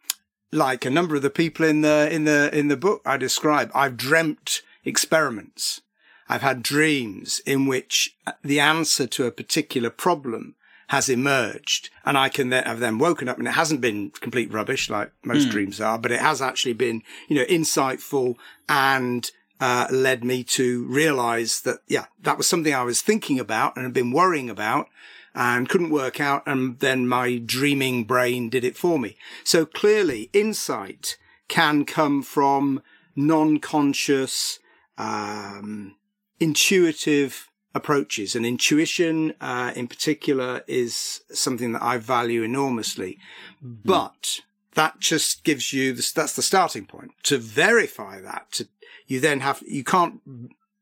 [0.51, 3.70] like a number of the people in the, in the, in the book I describe,
[3.75, 5.81] I've dreamt experiments.
[6.29, 10.57] I've had dreams in which the answer to a particular problem
[10.88, 14.53] has emerged and I can then have then woken up and it hasn't been complete
[14.53, 15.53] rubbish like most mm.
[15.53, 18.37] dreams are, but it has actually been, you know, insightful
[18.68, 23.77] and uh, led me to realize that, yeah, that was something I was thinking about
[23.77, 24.88] and had been worrying about
[25.35, 26.43] and couldn't work out.
[26.47, 29.17] And then my dreaming brain did it for me.
[29.43, 31.17] So clearly insight
[31.49, 32.83] can come from
[33.17, 34.59] non-conscious,
[34.99, 35.97] um,
[36.40, 43.19] intuitive approaches and intuition, uh, in particular is something that I value enormously,
[43.64, 43.79] mm.
[43.85, 44.40] but
[44.75, 48.69] that just gives you this, that's the starting point to verify that to,
[49.07, 50.21] you then have, you can't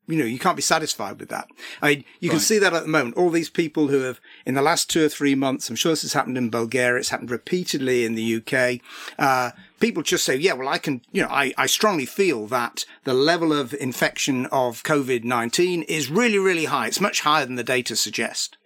[0.08, 1.48] you know, you can't be satisfied with that.
[1.80, 2.34] I mean, you right.
[2.34, 3.16] can see that at the moment.
[3.16, 6.02] All these people who have, in the last two or three months, I'm sure this
[6.02, 8.80] has happened in Bulgaria, it's happened repeatedly in the UK.
[9.18, 12.84] Uh, people just say, yeah, well, I can, you know, I, I strongly feel that
[13.04, 16.88] the level of infection of COVID-19 is really, really high.
[16.88, 18.56] It's much higher than the data suggest.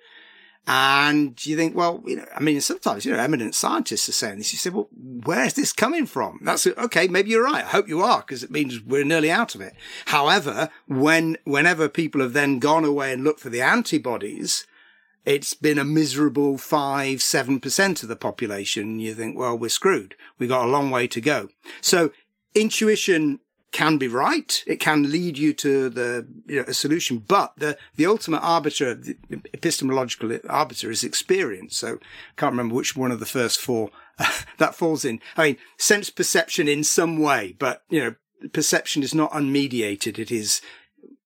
[0.69, 4.39] And you think, well, you know, I mean, sometimes, you know, eminent scientists are saying
[4.39, 4.53] this.
[4.53, 4.89] You say, well,
[5.25, 6.41] where's this coming from?
[6.43, 7.07] That's okay.
[7.07, 7.65] Maybe you're right.
[7.65, 9.75] I hope you are because it means we're nearly out of it.
[10.07, 14.67] However, when, whenever people have then gone away and looked for the antibodies,
[15.25, 18.99] it's been a miserable five, seven percent of the population.
[18.99, 20.17] You think, well, we're screwed.
[20.39, 21.49] We've got a long way to go.
[21.81, 22.11] So
[22.55, 23.39] intuition
[23.73, 24.63] can be right.
[24.67, 28.95] It can lead you to the you know, a solution, but the the ultimate arbiter,
[28.95, 29.17] the
[29.53, 31.77] epistemological arbiter, is experience.
[31.77, 31.99] So I
[32.37, 33.91] can't remember which one of the first four
[34.59, 35.21] that falls in.
[35.37, 38.15] I mean, sense perception in some way, but you know,
[38.53, 40.19] perception is not unmediated.
[40.19, 40.61] It is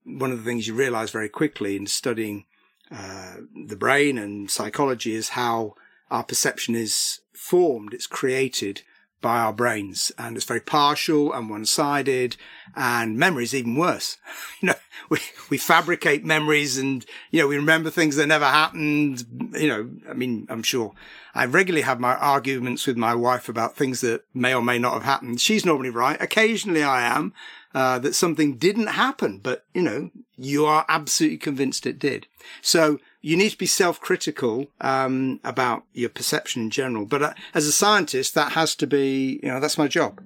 [0.05, 2.47] one of the things you realize very quickly in studying
[2.91, 3.37] uh,
[3.69, 5.75] the brain and psychology is how
[6.11, 7.95] our perception is formed.
[7.95, 8.83] It's created
[9.21, 12.37] by our brains and it's very partial and one-sided
[12.75, 14.17] and memory is even worse.
[14.61, 14.75] you know,
[15.09, 15.19] we,
[15.51, 19.25] we fabricate memories and, you know, we remember things that never happened.
[19.55, 20.95] You know, I mean, I'm sure
[21.35, 24.95] I regularly have my arguments with my wife about things that may or may not
[24.95, 25.41] have happened.
[25.41, 26.21] She's normally right.
[26.21, 27.33] Occasionally I am,
[27.75, 32.27] uh, that something didn't happen, but, you know, you are absolutely convinced it did.
[32.63, 37.07] So you need to be self-critical um, about your perception in general.
[37.07, 40.21] But uh, as a scientist, that has to be, you know, that's my job.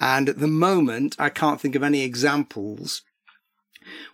[0.00, 3.02] And at the moment, I can't think of any examples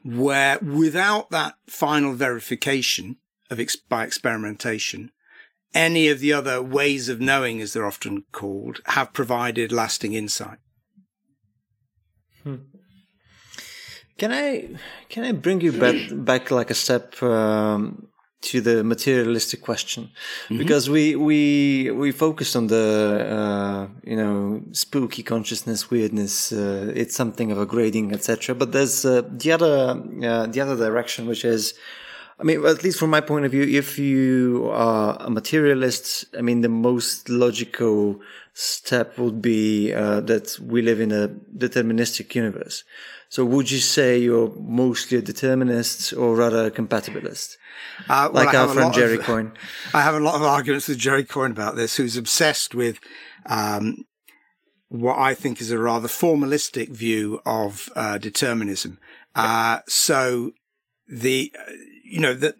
[0.02, 3.16] where, without that final verification
[3.50, 5.10] of ex- by experimentation,
[5.74, 10.58] any of the other ways of knowing, as they're often called, have provided lasting insight.
[12.42, 12.56] Hmm.
[14.20, 14.68] Can I
[15.09, 15.96] can I bring you back
[16.30, 18.09] back like a step um,
[18.42, 20.59] to the materialistic question mm-hmm.
[20.59, 22.87] because we we we focused on the
[23.38, 29.04] uh, you know spooky consciousness weirdness uh, it's something of a grading etc but there's
[29.04, 29.74] uh, the other
[30.30, 31.74] uh, the other direction which is
[32.40, 36.40] I mean, at least from my point of view, if you are a materialist, I
[36.40, 38.20] mean, the most logical
[38.55, 42.85] step would be uh, that we live in a deterministic universe.
[43.29, 47.59] So would you say you're mostly a determinist or rather a compatibilist?
[48.09, 49.53] Uh, well, like our friend Jerry of, Coyne.
[49.94, 52.98] I have a lot of arguments with Jerry Coyne about this, who's obsessed with
[53.46, 54.05] um,
[54.88, 58.98] what I think is a rather formalistic view of uh, determinism.
[59.35, 60.53] Uh, so
[61.07, 61.72] the, uh,
[62.11, 62.55] you know, the,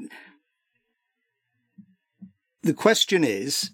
[2.63, 3.71] the question is,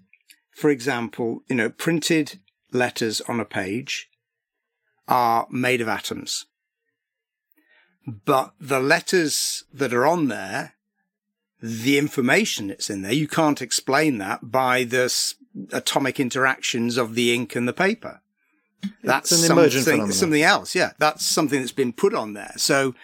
[0.51, 2.39] for example, you know, printed
[2.71, 4.09] letters on a page
[5.07, 6.45] are made of atoms.
[8.05, 10.73] But the letters that are on there,
[11.61, 15.13] the information that's in there, you can't explain that by the
[15.71, 18.21] atomic interactions of the ink and the paper.
[19.03, 20.75] That's something, something else.
[20.75, 20.91] Yeah.
[20.99, 22.53] That's something that's been put on there.
[22.57, 22.95] So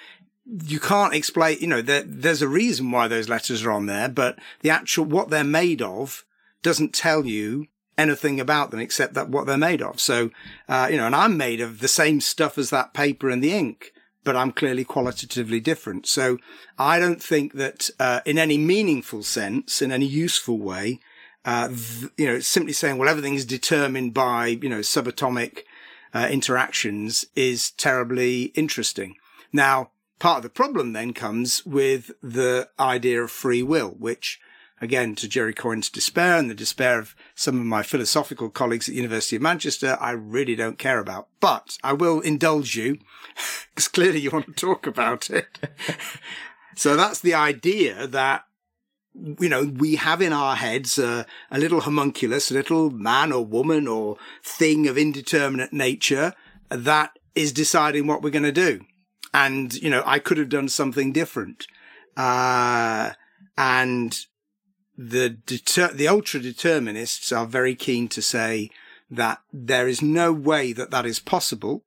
[0.46, 4.10] you can't explain, you know, there, there's a reason why those letters are on there,
[4.10, 6.26] but the actual, what they're made of
[6.62, 10.00] doesn't tell you anything about them except that what they're made of.
[10.00, 10.32] So,
[10.68, 13.54] uh, you know, and I'm made of the same stuff as that paper and the
[13.54, 16.08] ink but I'm clearly qualitatively different.
[16.08, 16.38] So
[16.78, 21.00] I don't think that uh, in any meaningful sense, in any useful way,
[21.46, 25.60] uh, th- you know, simply saying, well, everything's determined by, you know, subatomic
[26.14, 29.16] uh, interactions is terribly interesting.
[29.52, 34.40] Now, part of the problem then comes with the idea of free will, which
[34.84, 38.92] again, to Jerry Coyne's despair and the despair of some of my philosophical colleagues at
[38.92, 41.30] the University of Manchester, I really don't care about.
[41.40, 43.00] But I will indulge you,
[43.70, 45.58] because clearly you want to talk about it.
[46.76, 48.44] so that's the idea that
[49.40, 53.88] you know, we have in our heads a little homunculus, a little man or woman
[53.88, 56.34] or thing of indeterminate nature
[56.70, 58.82] that is deciding what we're going to do.
[59.34, 61.68] And you know I could have done something different.
[62.16, 63.12] Uh,
[63.58, 64.26] and
[64.98, 68.70] the deter- the ultra determinists are very keen to say
[69.10, 71.84] that there is no way that that is possible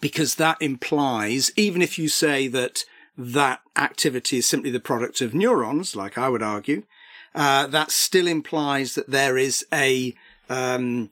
[0.00, 2.84] because that implies, even if you say that
[3.16, 6.84] that activity is simply the product of neurons, like I would argue,
[7.34, 10.14] uh, that still implies that there is a,
[10.48, 11.10] um,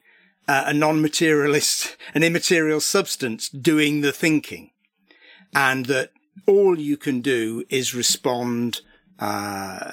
[0.49, 4.70] a non-materialist, an immaterial substance doing the thinking
[5.55, 6.11] and that
[6.47, 8.81] all you can do is respond,
[9.19, 9.93] uh,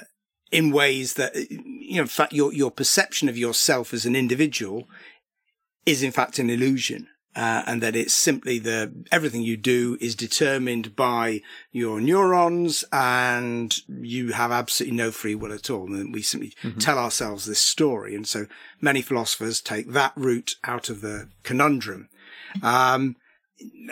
[0.51, 4.87] in ways that, you know, in fact, your, your perception of yourself as an individual
[5.85, 7.07] is in fact an illusion.
[7.35, 11.39] Uh, and that it's simply the everything you do is determined by
[11.71, 16.79] your neurons and you have absolutely no free will at all and we simply mm-hmm.
[16.79, 18.47] tell ourselves this story and so
[18.81, 22.09] many philosophers take that route out of the conundrum
[22.63, 23.15] um,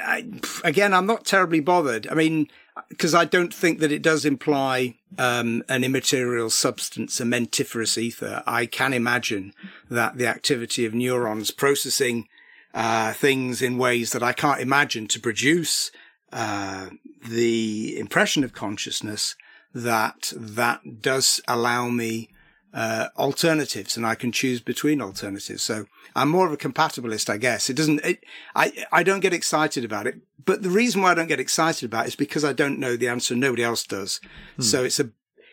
[0.02, 0.28] I,
[0.64, 2.08] again i'm not terribly bothered.
[2.08, 2.48] I mean
[2.90, 8.44] because i don't think that it does imply um, an immaterial substance, a mentiferous ether,
[8.46, 9.54] I can imagine
[9.90, 12.28] that the activity of neurons processing
[12.74, 15.92] uh, things in ways that I can't imagine to produce
[16.34, 16.88] uh,
[17.26, 19.36] the impression of consciousness
[19.74, 22.30] that that does allow me
[22.76, 25.64] uh, alternatives and I can choose between alternatives.
[25.64, 27.70] So I'm more of a compatibilist, I guess.
[27.70, 31.14] It doesn't, it, I, I don't get excited about it, but the reason why I
[31.14, 33.34] don't get excited about it is because I don't know the answer.
[33.34, 34.20] Nobody else does.
[34.58, 34.62] Hmm.
[34.62, 35.10] So it's a,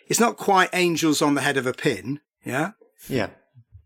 [0.09, 2.21] it's not quite angels on the head of a pin.
[2.45, 2.73] Yeah.
[3.09, 3.31] Yeah.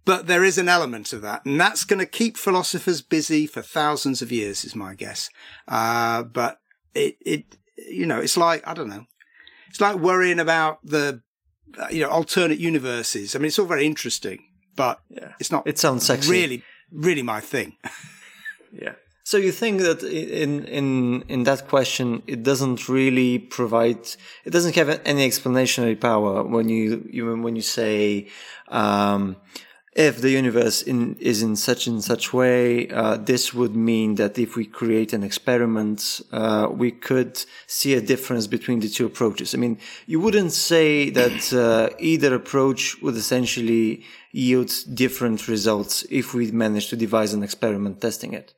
[0.06, 3.60] But there is an element of that, and that's going to keep philosophers busy for
[3.60, 5.28] thousands of years, is my guess.
[5.66, 6.60] Uh, but
[6.94, 7.44] it, it,
[7.76, 9.06] you know, it's like, I don't know.
[9.68, 11.22] It's like worrying about the
[11.90, 13.34] you know, alternate universes.
[13.34, 14.44] I mean, it's all very interesting,
[14.76, 15.32] but yeah.
[15.40, 15.66] it's not.
[15.66, 16.30] It sounds sexy.
[16.30, 16.62] Really,
[16.92, 17.76] really my thing.
[18.72, 18.94] yeah.
[19.26, 23.98] So you think that in in in that question, it doesn't really provide,
[24.44, 28.28] it doesn't have any explanatory power when you, you when you say,
[28.68, 29.36] um,
[29.96, 34.38] if the universe in, is in such and such way, uh, this would mean that
[34.38, 39.54] if we create an experiment, uh, we could see a difference between the two approaches.
[39.54, 46.34] I mean, you wouldn't say that uh, either approach would essentially yield different results if
[46.34, 48.52] we managed to devise an experiment testing it.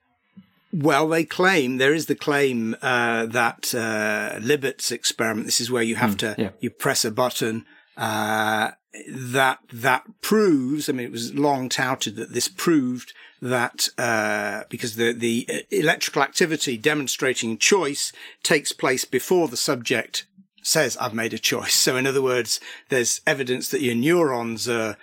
[0.72, 5.46] Well, they claim there is the claim uh, that uh, Libet's experiment.
[5.46, 6.50] This is where you have mm, to yeah.
[6.60, 7.64] you press a button
[7.96, 8.72] uh,
[9.08, 10.88] that that proves.
[10.88, 16.22] I mean, it was long touted that this proved that uh, because the the electrical
[16.22, 20.26] activity demonstrating choice takes place before the subject
[20.62, 21.74] says I've made a choice.
[21.88, 24.96] So in other words, there's evidence that your neurons are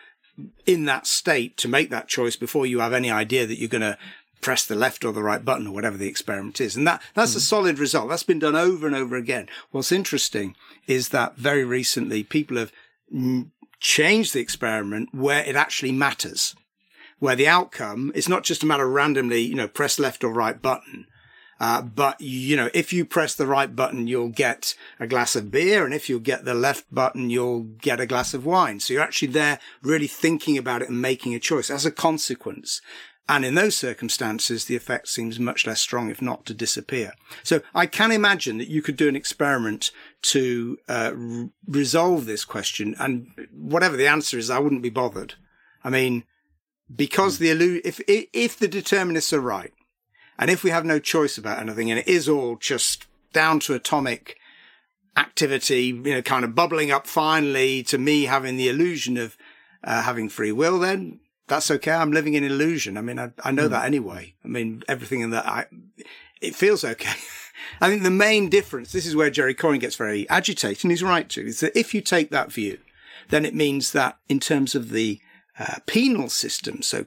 [0.65, 3.81] in that state to make that choice before you have any idea that you're going
[3.81, 3.97] to
[4.41, 6.75] press the left or the right button or whatever the experiment is.
[6.75, 7.37] And that, that's mm.
[7.37, 8.09] a solid result.
[8.09, 9.47] That's been done over and over again.
[9.71, 10.55] What's interesting
[10.85, 12.71] is that very recently people have
[13.79, 16.55] change the experiment where it actually matters,
[17.19, 20.33] where the outcome is not just a matter of randomly, you know, press left or
[20.33, 21.07] right button.
[21.59, 25.51] Uh, but you know, if you press the right button, you'll get a glass of
[25.51, 25.85] beer.
[25.85, 28.79] And if you get the left button, you'll get a glass of wine.
[28.79, 32.81] So you're actually there really thinking about it and making a choice as a consequence.
[33.27, 37.13] And in those circumstances, the effect seems much less strong, if not to disappear.
[37.43, 39.89] So I can imagine that you could do an experiment
[40.23, 42.95] to uh, r- resolve this question.
[42.99, 45.33] And whatever the answer is, I wouldn't be bothered.
[45.83, 46.23] I mean,
[46.95, 49.73] because the illu- if, if the determinists are right,
[50.37, 53.73] and if we have no choice about anything, and it is all just down to
[53.73, 54.37] atomic
[55.17, 59.35] activity, you know, kind of bubbling up finally to me having the illusion of
[59.83, 61.91] uh, having free will, then that's okay.
[61.91, 62.97] I'm living in illusion.
[62.97, 63.71] I mean, I, I know mm.
[63.71, 64.35] that anyway.
[64.43, 65.65] I mean, everything in that, I,
[66.41, 67.13] it feels okay.
[67.81, 71.03] I think the main difference, this is where Jerry Coyne gets very agitated, and he's
[71.03, 72.79] right to, is that if you take that view,
[73.29, 75.19] then it means that in terms of the
[75.57, 77.05] uh, penal system, so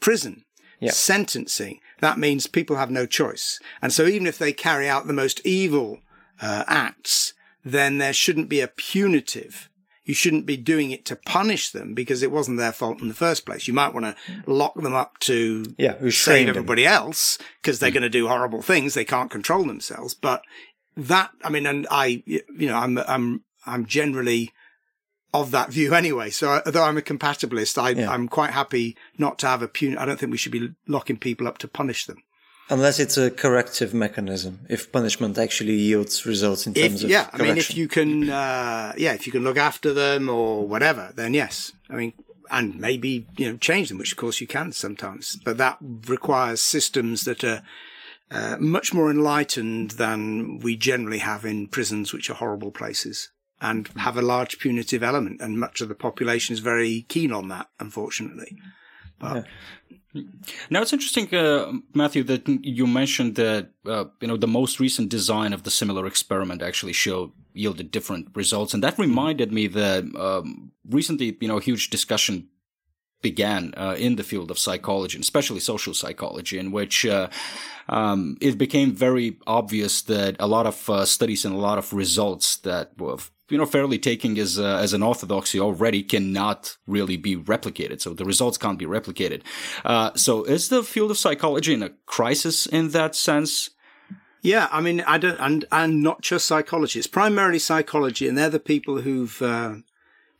[0.00, 0.44] prison,
[0.80, 0.92] yep.
[0.92, 3.58] sentencing, that means people have no choice.
[3.82, 6.00] And so even if they carry out the most evil
[6.40, 9.68] uh, acts, then there shouldn't be a punitive
[10.08, 13.14] you shouldn't be doing it to punish them because it wasn't their fault in the
[13.14, 13.68] first place.
[13.68, 16.94] You might want to lock them up to yeah, save everybody them.
[16.94, 17.94] else because they're mm.
[17.94, 18.94] going to do horrible things.
[18.94, 20.14] They can't control themselves.
[20.14, 20.40] But
[20.96, 24.50] that, I mean, and I, you know, I'm, I'm, I'm generally
[25.34, 26.30] of that view anyway.
[26.30, 28.10] So although I'm a compatibilist, I, yeah.
[28.10, 29.98] I'm quite happy not to have a pun.
[29.98, 32.22] I don't think we should be locking people up to punish them.
[32.70, 37.30] Unless it's a corrective mechanism, if punishment actually yields results in terms if, of yeah.
[37.32, 41.12] I mean, if you can, uh, yeah, if you can look after them or whatever,
[41.14, 41.72] then yes.
[41.88, 42.12] I mean,
[42.50, 46.60] and maybe you know change them, which of course you can sometimes, but that requires
[46.60, 47.62] systems that are
[48.30, 53.88] uh, much more enlightened than we generally have in prisons, which are horrible places and
[53.96, 55.40] have a large punitive element.
[55.40, 58.58] And much of the population is very keen on that, unfortunately.
[59.18, 59.46] But.
[60.70, 65.10] Now it's interesting, uh, Matthew, that you mentioned that uh, you know the most recent
[65.10, 70.04] design of the similar experiment actually showed yielded different results, and that reminded me that
[70.16, 72.48] um, recently, you know, a huge discussion
[73.20, 77.28] began uh, in the field of psychology, and especially social psychology, in which uh,
[77.88, 81.92] um, it became very obvious that a lot of uh, studies and a lot of
[81.92, 83.18] results that were
[83.48, 88.00] you know fairly taking as uh, as an orthodoxy already cannot really be replicated.
[88.00, 89.42] So the results can't be replicated.
[89.84, 93.70] Uh, so is the field of psychology in a crisis in that sense?
[94.40, 96.98] Yeah, I mean, I don't, and and not just psychology.
[96.98, 99.76] It's primarily psychology, and they're the people who've uh,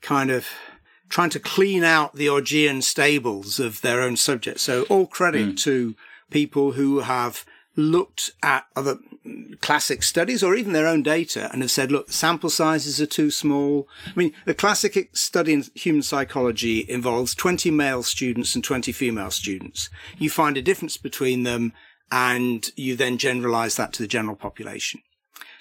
[0.00, 0.46] kind of
[1.08, 4.60] trying to clean out the Augean stables of their own subject.
[4.60, 5.58] So all credit mm.
[5.64, 5.96] to
[6.30, 7.44] people who have
[7.76, 8.98] looked at other
[9.60, 13.30] classic studies or even their own data and have said, look, sample sizes are too
[13.30, 13.88] small.
[14.06, 19.30] I mean, the classic study in human psychology involves 20 male students and 20 female
[19.30, 19.90] students.
[20.18, 21.72] You find a difference between them
[22.10, 25.02] and you then generalize that to the general population.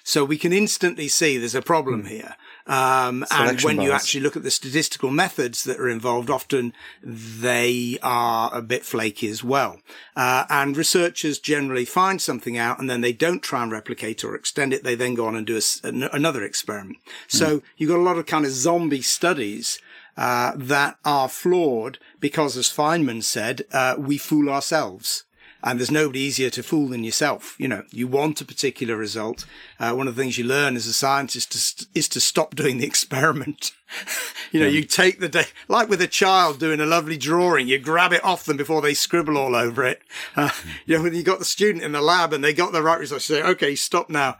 [0.04, 2.08] So we can instantly see there's a problem mm.
[2.08, 2.36] here.
[2.68, 3.86] Um, and when bias.
[3.86, 8.84] you actually look at the statistical methods that are involved, often they are a bit
[8.84, 9.80] flaky as well.
[10.14, 14.34] Uh, and researchers generally find something out and then they don't try and replicate or
[14.34, 14.84] extend it.
[14.84, 16.98] They then go on and do a, another experiment.
[17.26, 17.62] So mm.
[17.78, 19.78] you've got a lot of kind of zombie studies
[20.18, 25.24] uh, that are flawed because, as Feynman said, uh, we fool ourselves
[25.62, 27.56] and there's nobody easier to fool than yourself.
[27.58, 29.44] You know, you want a particular result.
[29.80, 32.78] Uh, one of the things you learn as a scientist to, is to stop doing
[32.78, 33.72] the experiment.
[34.52, 34.72] you know, yeah.
[34.72, 38.24] you take the day, like with a child doing a lovely drawing, you grab it
[38.24, 40.02] off them before they scribble all over it.
[40.36, 40.50] Uh,
[40.86, 43.00] you know, when you got the student in the lab and they got the right
[43.00, 44.36] result, you say, okay, stop now.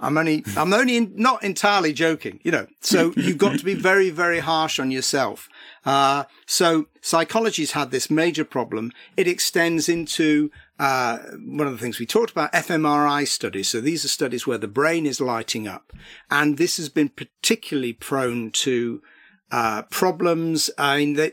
[0.00, 3.74] I'm only, I'm only in, not entirely joking, you know, so you've got to be
[3.74, 5.48] very, very harsh on yourself.
[5.84, 8.92] Uh, so psychology's had this major problem.
[9.16, 13.68] It extends into, uh, one of the things we talked about, fMRI studies.
[13.68, 15.92] So these are studies where the brain is lighting up.
[16.30, 19.02] And this has been particularly prone to,
[19.50, 20.70] uh, problems.
[20.76, 21.32] I mean, they,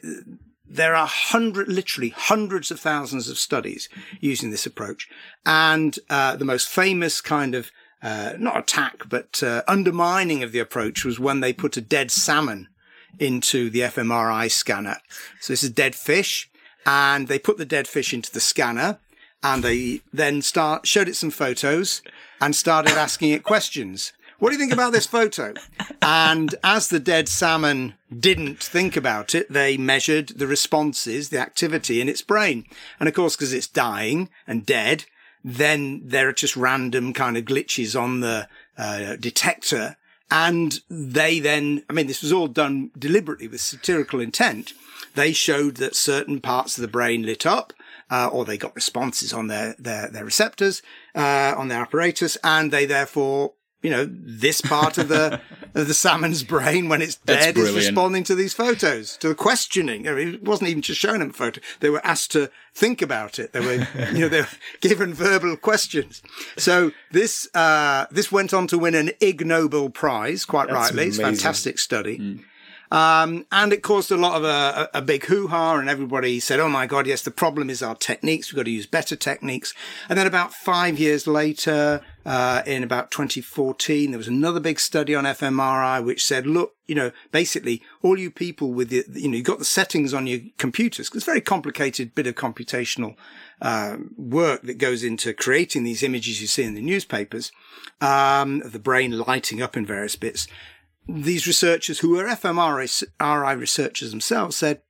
[0.67, 3.89] there are hundred, literally hundreds of thousands of studies
[4.19, 5.09] using this approach.
[5.45, 7.71] And, uh, the most famous kind of
[8.01, 12.11] uh, not attack, but uh, undermining of the approach was when they put a dead
[12.11, 12.67] salmon
[13.19, 14.97] into the fMRI scanner.
[15.41, 16.49] So this is dead fish,
[16.85, 18.99] and they put the dead fish into the scanner,
[19.43, 22.01] and they then start showed it some photos
[22.41, 24.13] and started asking it questions.
[24.39, 25.53] What do you think about this photo?
[26.01, 32.01] And as the dead salmon didn't think about it, they measured the responses, the activity
[32.01, 32.65] in its brain.
[32.99, 35.05] And of course, because it's dying and dead,
[35.43, 39.95] then there are just random kind of glitches on the uh, detector.
[40.31, 44.73] And they then, I mean, this was all done deliberately with satirical intent.
[45.13, 47.73] They showed that certain parts of the brain lit up,
[48.09, 50.81] uh, or they got responses on their, their, their receptors,
[51.15, 53.53] uh, on their apparatus, and they therefore
[53.85, 55.39] you know, this part of the
[55.75, 60.07] of the salmon's brain when it's dead is responding to these photos, to the questioning.
[60.07, 63.03] I mean, it wasn't even just showing them a photo; they were asked to think
[63.03, 63.53] about it.
[63.53, 64.47] They were, you know, they were
[64.81, 66.23] given verbal questions.
[66.57, 71.03] So this uh, this went on to win an Ig Nobel Prize, quite That's rightly.
[71.03, 71.25] Amazing.
[71.27, 72.17] It's a fantastic study.
[72.17, 72.43] Mm.
[72.95, 76.69] Um, and it caused a lot of a, a, big hoo-ha and everybody said, Oh
[76.69, 78.49] my God, yes, the problem is our techniques.
[78.49, 79.73] We've got to use better techniques.
[80.07, 85.13] And then about five years later, uh, in about 2014, there was another big study
[85.13, 89.35] on fMRI, which said, look, you know, basically all you people with the, you know,
[89.35, 91.11] you've got the settings on your computers.
[91.13, 93.17] It's a very complicated bit of computational,
[93.61, 97.51] uh, work that goes into creating these images you see in the newspapers,
[97.99, 100.47] um, the brain lighting up in various bits
[101.07, 104.81] these researchers who were fMRI researchers themselves said,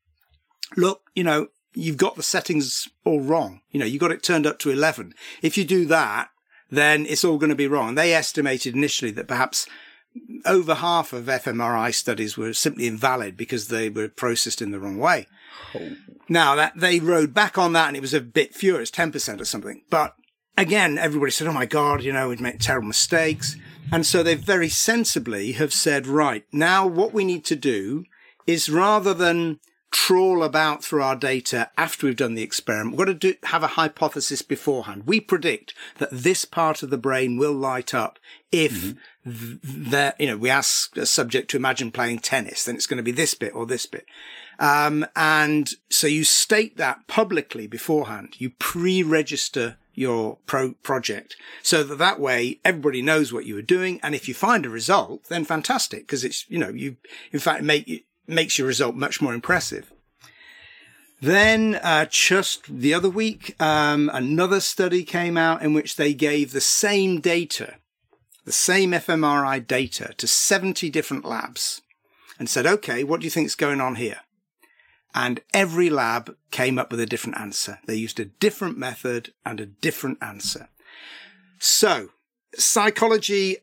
[0.77, 3.61] look, you know, you've got the settings all wrong.
[3.71, 5.13] You know, you got it turned up to 11.
[5.41, 6.29] If you do that,
[6.71, 7.95] then it's all going to be wrong.
[7.95, 9.67] They estimated initially that perhaps
[10.45, 14.97] over half of fMRI studies were simply invalid because they were processed in the wrong
[14.97, 15.27] way.
[15.75, 15.95] Oh.
[16.29, 19.45] Now that they rode back on that and it was a bit furious, 10% or
[19.45, 19.83] something.
[19.89, 20.15] But
[20.57, 23.57] again, everybody said, Oh my God, you know, we'd make terrible mistakes.
[23.91, 28.05] And so they very sensibly have said, right, now what we need to do
[28.47, 29.59] is rather than
[29.91, 33.63] trawl about through our data after we've done the experiment, we've got to do, have
[33.63, 35.03] a hypothesis beforehand.
[35.05, 38.19] We predict that this part of the brain will light up
[38.51, 39.89] if mm-hmm.
[39.91, 43.03] that, you know, we ask a subject to imagine playing tennis, then it's going to
[43.03, 44.05] be this bit or this bit.
[44.59, 48.35] Um, and so you state that publicly beforehand.
[48.37, 53.99] You pre-register your pro project so that that way everybody knows what you are doing.
[54.03, 56.97] And if you find a result, then fantastic because it's, you know, you,
[57.31, 59.91] in fact, make, it makes your result much more impressive.
[61.21, 66.51] Then, uh, just the other week, um, another study came out in which they gave
[66.51, 67.75] the same data,
[68.43, 71.81] the same fMRI data to 70 different labs
[72.37, 74.19] and said, okay, what do you think is going on here?
[75.15, 77.79] And every lab came up with a different answer.
[77.85, 80.67] They used a different method and a different answer.
[81.57, 82.09] So
[82.57, 83.59] psychology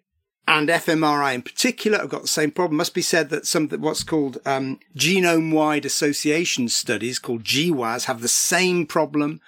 [0.48, 2.78] and fMRI in particular have got the same problem.
[2.78, 8.28] Must be said that some what's called um, genome-wide association studies called GWAS have the
[8.28, 9.42] same problem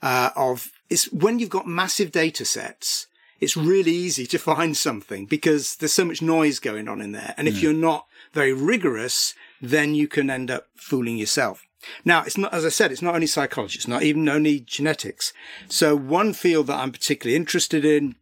[0.00, 3.08] uh, of it's when you've got massive data sets.
[3.40, 7.34] It's really easy to find something because there's so much noise going on in there.
[7.36, 7.62] And if mm.
[7.62, 11.64] you're not very rigorous, then you can end up fooling yourself.
[12.04, 13.76] Now, it's not, as I said, it's not only psychology.
[13.76, 15.32] It's not even only genetics.
[15.68, 18.16] So one field that I'm particularly interested in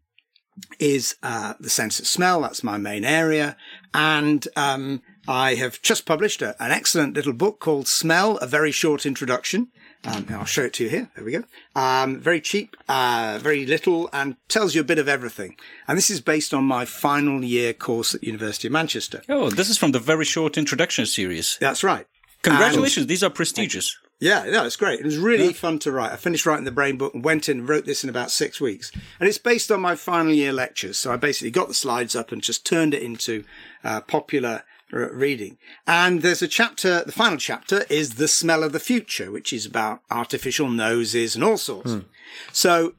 [0.78, 2.42] is uh, the sense of smell.
[2.42, 3.56] That's my main area.
[3.94, 8.70] And um, I have just published a, an excellent little book called Smell, a very
[8.70, 9.68] short introduction.
[10.06, 11.10] Um, I'll show it to you here.
[11.16, 11.42] There we go.
[11.74, 15.56] Um, very cheap, uh, very little, and tells you a bit of everything.
[15.88, 19.22] And this is based on my final year course at University of Manchester.
[19.28, 21.58] Oh, this is from the very short introduction series.
[21.60, 22.06] That's right.
[22.42, 23.04] Congratulations!
[23.04, 23.98] And, These are prestigious.
[24.18, 25.00] Yeah, no, it's great.
[25.00, 25.52] It was really yeah.
[25.52, 26.12] fun to write.
[26.12, 28.60] I finished writing the brain book and went in and wrote this in about six
[28.60, 28.90] weeks.
[29.20, 30.96] And it's based on my final year lectures.
[30.96, 33.44] So I basically got the slides up and just turned it into
[33.84, 34.62] uh, popular
[34.96, 35.58] reading.
[35.86, 39.66] And there's a chapter, the final chapter is The Smell of the Future, which is
[39.66, 41.92] about artificial noses and all sorts.
[41.92, 42.00] Hmm.
[42.52, 42.94] So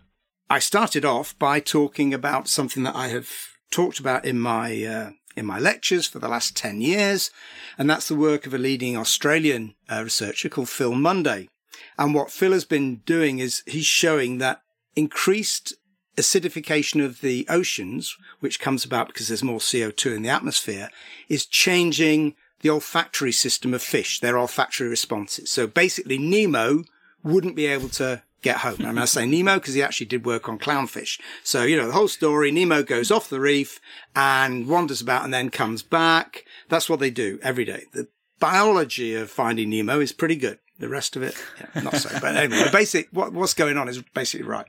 [0.49, 3.29] I started off by talking about something that I have
[3.71, 7.31] talked about in my, uh, in my lectures for the last 10 years.
[7.77, 11.49] And that's the work of a leading Australian uh, researcher called Phil Munday.
[11.97, 14.61] And what Phil has been doing is he's showing that
[14.95, 15.75] increased
[16.18, 20.89] acidification of the oceans, which comes about because there's more CO2 in the atmosphere,
[21.30, 25.51] is changing the olfactory system of fish, their olfactory responses.
[25.51, 26.84] So basically, Nemo
[27.24, 28.78] wouldn't be able to get home.
[28.80, 31.20] Mean, I say Nemo because he actually did work on clownfish.
[31.43, 33.80] So, you know, the whole story, Nemo goes off the reef
[34.15, 36.45] and wanders about and then comes back.
[36.70, 37.86] That's what they do every day.
[37.93, 38.07] The
[38.39, 40.59] biology of finding Nemo is pretty good.
[40.80, 42.09] The rest of it, yeah, not so.
[42.22, 44.68] But anyway, the basic, what, what's going on is basically right.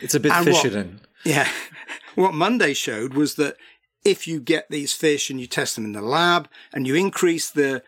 [0.00, 1.00] It's a bit and fishy what, then.
[1.24, 1.48] Yeah.
[2.16, 3.58] What Munday showed was that
[4.02, 7.50] if you get these fish and you test them in the lab and you increase
[7.50, 7.82] the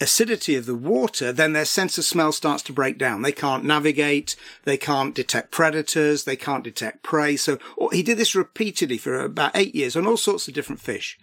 [0.00, 3.22] acidity of the water, then their sense of smell starts to break down.
[3.22, 4.36] They can't navigate.
[4.64, 6.24] They can't detect predators.
[6.24, 7.36] They can't detect prey.
[7.36, 10.80] So oh, he did this repeatedly for about eight years on all sorts of different
[10.80, 11.18] fish.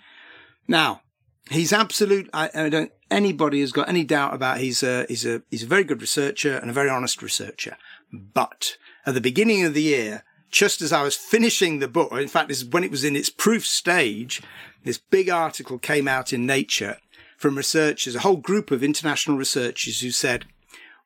[0.68, 1.02] Now,
[1.50, 2.30] he's absolute.
[2.34, 5.68] I, I don't, anybody has got any doubt about he's a, he's a, he's a
[5.68, 7.76] very good researcher and a very honest researcher.
[8.12, 8.78] But
[9.10, 12.48] at the beginning of the year, just as I was finishing the book, in fact,
[12.48, 14.42] this is when it was in its proof stage,
[14.84, 16.98] this big article came out in Nature
[17.38, 20.46] from researchers, a whole group of international researchers who said,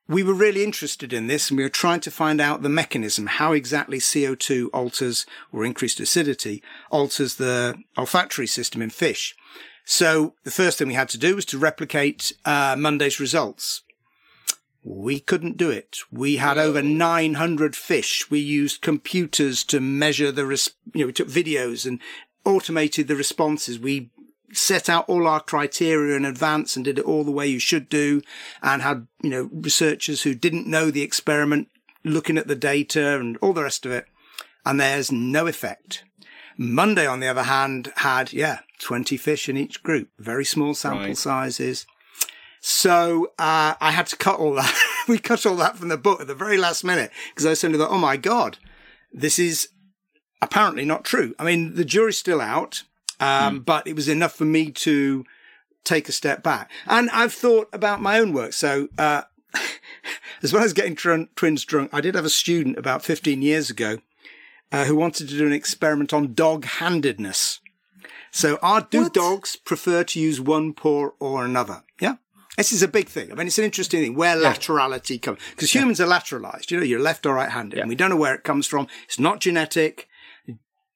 [0.07, 3.27] we were really interested in this and we were trying to find out the mechanism,
[3.27, 9.33] how exactly CO2 alters or increased acidity alters the olfactory system in fish.
[9.85, 13.83] So the first thing we had to do was to replicate uh, Munday's results.
[14.83, 15.99] We couldn't do it.
[16.11, 18.29] We had over 900 fish.
[18.29, 21.99] We used computers to measure the, res- you know, we took videos and
[22.45, 23.79] automated the responses.
[23.79, 24.11] We
[24.51, 27.89] set out all our criteria in advance and did it all the way you should
[27.89, 28.21] do
[28.61, 31.69] and had, you know, researchers who didn't know the experiment
[32.03, 34.05] looking at the data and all the rest of it.
[34.65, 36.03] And there's no effect.
[36.57, 41.07] Munday, on the other hand, had, yeah, 20 fish in each group, very small sample
[41.07, 41.17] right.
[41.17, 41.85] sizes.
[42.65, 44.73] So uh, I had to cut all that.
[45.09, 47.77] we cut all that from the book at the very last minute because I suddenly
[47.77, 48.57] thought, oh my God,
[49.11, 49.67] this is
[50.41, 51.35] apparently not true.
[51.37, 52.83] I mean, the jury's still out,
[53.19, 53.65] um, mm.
[53.65, 55.25] but it was enough for me to
[55.83, 56.71] take a step back.
[56.87, 58.53] And I've thought about my own work.
[58.53, 59.23] So, uh,
[60.41, 63.69] as well as getting tr- twins drunk, I did have a student about 15 years
[63.69, 63.97] ago
[64.71, 67.59] uh, who wanted to do an experiment on dog handedness.
[68.31, 69.13] So, are, do what?
[69.13, 71.83] dogs prefer to use one paw or another?
[72.57, 73.31] This is a big thing.
[73.31, 74.53] I mean, it's an interesting thing where yeah.
[74.53, 76.05] laterality comes because humans yeah.
[76.05, 76.69] are lateralized.
[76.69, 77.81] You know, you're left or right handed, yeah.
[77.81, 78.87] and we don't know where it comes from.
[79.05, 80.07] It's not genetic.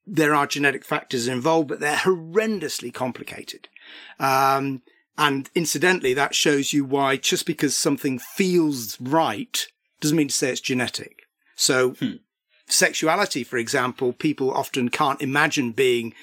[0.06, 3.68] There are genetic factors involved, but they're horrendously complicated.
[4.20, 4.84] Um,
[5.18, 9.68] and incidentally, that shows you why just because something feels right
[10.00, 11.24] doesn't mean to say it's genetic.
[11.56, 12.18] So, hmm.
[12.68, 16.14] sexuality, for example, people often can't imagine being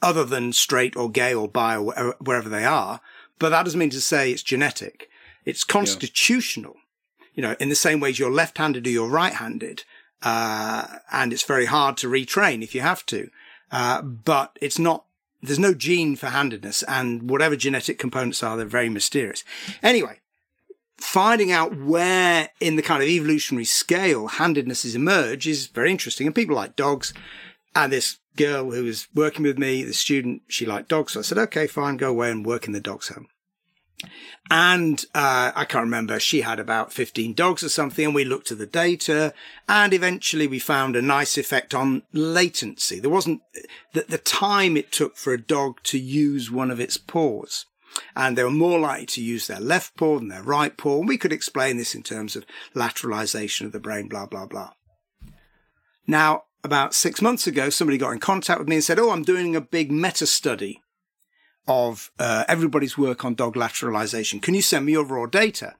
[0.00, 3.00] other than straight or gay or bi or wherever they are.
[3.38, 5.08] But that doesn't mean to say it's genetic.
[5.44, 6.74] It's constitutional.
[6.74, 7.24] Yeah.
[7.34, 9.84] You know, in the same way as you're left-handed or you're right-handed,
[10.22, 13.30] uh, and it's very hard to retrain if you have to.
[13.70, 15.04] Uh, but it's not,
[15.40, 19.44] there's no gene for handedness and whatever genetic components are, they're very mysterious.
[19.82, 20.18] Anyway,
[20.96, 26.26] finding out where in the kind of evolutionary scale handedness has emerged is very interesting.
[26.26, 27.14] And people like dogs.
[27.76, 31.12] And this girl who was working with me, the student, she liked dogs.
[31.12, 33.26] So I said, okay, fine, go away and work in the dog's home.
[34.50, 38.50] And uh, I can't remember, she had about 15 dogs or something, and we looked
[38.50, 39.34] at the data,
[39.68, 42.98] and eventually we found a nice effect on latency.
[42.98, 43.42] There wasn't
[43.92, 47.66] the, the time it took for a dog to use one of its paws.
[48.14, 51.00] And they were more likely to use their left paw than their right paw.
[51.00, 54.70] And we could explain this in terms of lateralization of the brain, blah, blah, blah.
[56.06, 59.22] Now, about six months ago, somebody got in contact with me and said, Oh, I'm
[59.22, 60.82] doing a big meta study
[61.66, 64.40] of uh, everybody's work on dog lateralization.
[64.40, 65.76] Can you send me your raw data?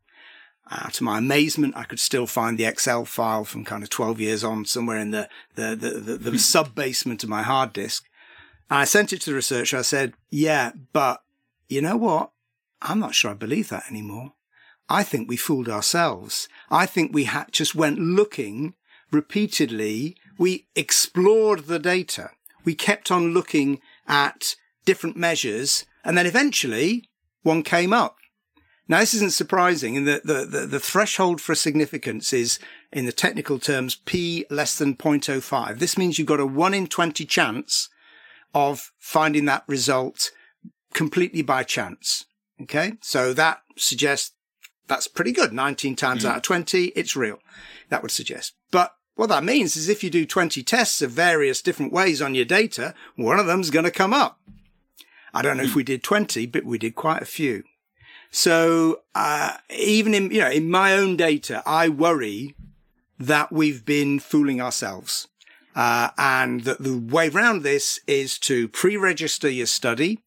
[0.71, 4.21] Uh, to my amazement, I could still find the Excel file from kind of 12
[4.21, 6.37] years on somewhere in the, the, the, the, the hmm.
[6.37, 8.05] sub basement of my hard disk.
[8.69, 9.79] And I sent it to the researcher.
[9.79, 11.23] I said, yeah, but
[11.69, 12.33] you know what?
[12.83, 14.35] I'm not sure I believe that anymore.
[14.91, 16.49] I think we fooled ourselves.
[16.71, 18.75] I think we ha- just went looking
[19.11, 20.17] repeatedly.
[20.39, 22.31] We explored the data.
[22.65, 25.85] We kept on looking at different measures.
[26.05, 27.11] And then eventually
[27.43, 28.17] one came up.
[28.91, 32.59] Now, this isn't surprising in that the, the, the, threshold for significance is
[32.91, 35.79] in the technical terms P less than 0.05.
[35.79, 37.91] This means you've got a one in 20 chance
[38.55, 40.31] of finding that result
[40.95, 42.25] completely by chance.
[42.63, 42.95] Okay.
[43.03, 44.33] So that suggests
[44.87, 45.53] that's pretty good.
[45.53, 46.31] 19 times mm.
[46.31, 47.39] out of 20, it's real.
[47.91, 48.55] That would suggest.
[48.71, 52.37] But what that means is if you do 20 tests of various different ways on
[52.37, 54.39] your data, one of them's going to come up.
[55.35, 57.65] I don't know if we did 20, but we did quite a few.
[58.31, 62.55] So, uh, even in, you know, in my own data, I worry
[63.19, 65.27] that we've been fooling ourselves.
[65.75, 70.21] Uh, and that the way around this is to pre-register your study,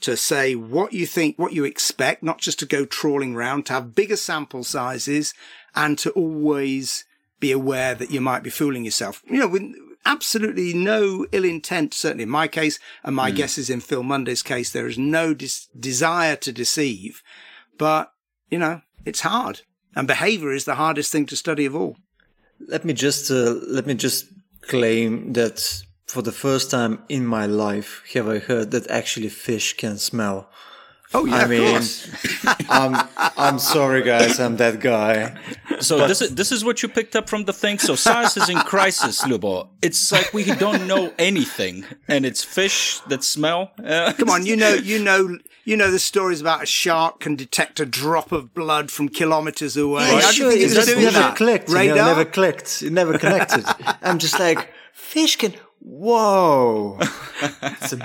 [0.00, 3.74] to say what you think, what you expect, not just to go trawling around, to
[3.74, 5.34] have bigger sample sizes
[5.74, 7.04] and to always
[7.42, 9.22] be aware that you might be fooling yourself.
[9.26, 9.74] You know, with,
[10.04, 13.36] absolutely no ill intent, certainly in my case, and my mm.
[13.36, 17.22] guess is in Phil Munday's case, there is no dis- desire to deceive.
[17.76, 18.12] But,
[18.48, 19.62] you know, it's hard.
[19.94, 21.96] And behavior is the hardest thing to study of all.
[22.68, 24.26] Let me just, uh, let me just
[24.62, 29.76] claim that for the first time in my life have I heard that actually fish
[29.76, 30.48] can smell.
[31.14, 31.82] Oh yeah, I mean,
[32.70, 35.38] I'm I'm sorry, guys, I'm that guy.
[35.80, 37.78] So but, this is this is what you picked up from the thing.
[37.78, 39.68] So science is in crisis, Lubo.
[39.82, 43.72] It's like we don't know anything, and it's fish that smell.
[43.84, 47.36] Uh, Come on, you know, you know, you know the stories about a shark can
[47.36, 50.08] detect a drop of blood from kilometers away.
[50.08, 51.36] Yeah, sure, it just never that?
[51.36, 51.68] clicked.
[51.68, 51.84] Radar?
[51.84, 52.82] You know, never clicked.
[52.82, 53.64] It never connected.
[54.02, 55.54] I'm just like fish can.
[55.80, 56.98] Whoa!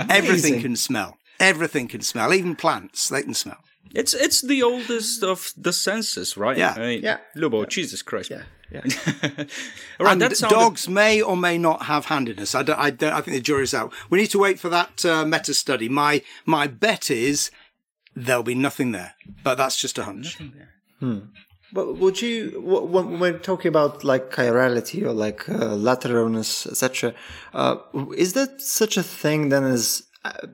[0.10, 1.18] Everything can smell.
[1.40, 3.10] Everything can smell, even plants.
[3.10, 3.58] They can smell.
[3.94, 6.58] It's it's the oldest of the senses, right?
[6.58, 7.18] Yeah, I mean, yeah.
[7.36, 7.68] Lubo, yeah.
[7.68, 8.44] Jesus Christ, yeah.
[8.72, 8.82] Yeah.
[10.00, 10.56] right, and sounded...
[10.56, 12.54] dogs may or may not have handedness.
[12.54, 13.14] I don't, I don't.
[13.14, 13.94] I think the jury's out.
[14.10, 15.88] We need to wait for that uh, meta study.
[15.88, 17.50] My my bet is
[18.16, 20.38] there'll be nothing there, but that's just a hunch.
[21.00, 21.20] Hmm.
[21.74, 27.14] But would you, when we're talking about like chirality or like uh, lateralness, etc.,
[27.54, 27.78] uh,
[28.16, 30.48] is that such a thing then as uh,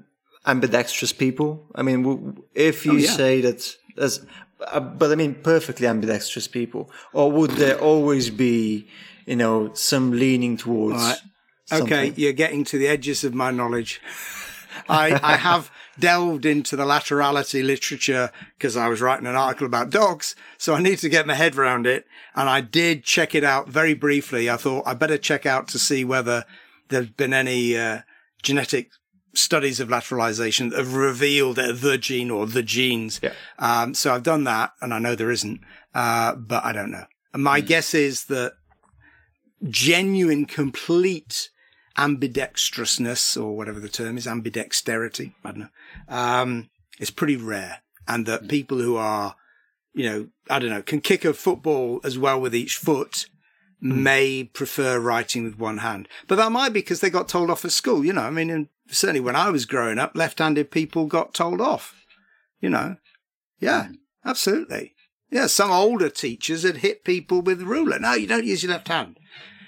[0.45, 1.65] ambidextrous people.
[1.75, 3.09] I mean, if you oh, yeah.
[3.11, 4.25] say that as,
[4.59, 8.87] uh, but I mean perfectly ambidextrous people, or would there always be,
[9.25, 10.97] you know, some leaning towards?
[10.97, 11.21] Right.
[11.71, 14.01] Okay, you're getting to the edges of my knowledge.
[14.89, 19.89] I, I have delved into the laterality literature because I was writing an article about
[19.89, 20.35] dogs.
[20.57, 22.05] So I need to get my head around it.
[22.35, 24.49] And I did check it out very briefly.
[24.49, 26.45] I thought I better check out to see whether
[26.89, 28.01] there's been any uh,
[28.41, 28.91] genetic
[29.33, 33.19] studies of lateralization that have revealed the gene or the genes.
[33.21, 33.33] Yeah.
[33.59, 35.61] Um, so I've done that and I know there isn't,
[35.93, 37.05] uh, but I don't know.
[37.33, 37.67] And my mm.
[37.67, 38.53] guess is that
[39.67, 41.49] genuine, complete
[41.97, 45.69] ambidextrousness or whatever the term is, ambidexterity, I don't know,
[46.09, 46.69] um,
[46.99, 47.79] is pretty rare.
[48.07, 48.49] And that mm.
[48.49, 49.35] people who are,
[49.93, 53.27] you know, I don't know, can kick a football as well with each foot
[53.81, 53.95] mm.
[53.95, 56.07] may prefer writing with one hand.
[56.27, 58.69] But that might be because they got told off at school, you know, I mean,
[58.89, 61.95] certainly when I was growing up, left-handed people got told off.
[62.59, 62.97] You know,
[63.59, 63.89] yeah,
[64.25, 64.95] absolutely.
[65.29, 67.99] Yeah, some older teachers had hit people with a ruler.
[67.99, 69.17] No, you don't use your left hand.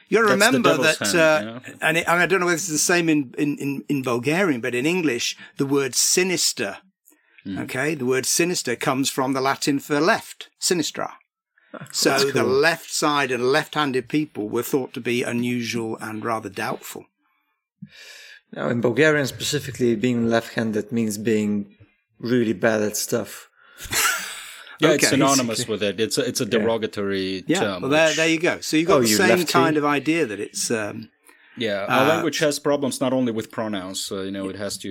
[0.07, 1.74] You got to That's the remember that, hand, uh, yeah.
[1.82, 4.61] and, it, and I don't know whether it's the same in, in, in, in Bulgarian,
[4.61, 6.78] but in English, the word sinister,
[7.43, 7.59] Hmm.
[7.59, 11.11] okay, the word sinister comes from the Latin for left, sinistra.
[11.91, 16.49] So That's the left side and left-handed people were thought to be unusual and rather
[16.49, 17.05] doubtful.
[18.56, 21.76] Now, in Bulgarian specifically, being left-handed means being
[22.20, 23.49] really bad at stuff.
[24.82, 24.95] Yeah, Okay.
[24.95, 26.01] it's synonymous with it.
[26.01, 27.82] It's a, it's a derogatory Yeah, term.
[27.84, 28.60] well, there, which- there you go.
[28.60, 29.45] So you've got Oh, the you same lefty.
[29.53, 30.70] kind of idea that it's.
[30.70, 31.10] Um,
[31.58, 34.12] Yeah, our Uh, language has problems not only with pronouns.
[34.12, 34.89] Uh, you know, it has to,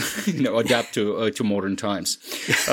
[0.26, 2.18] you know, adapt to uh, to modern times.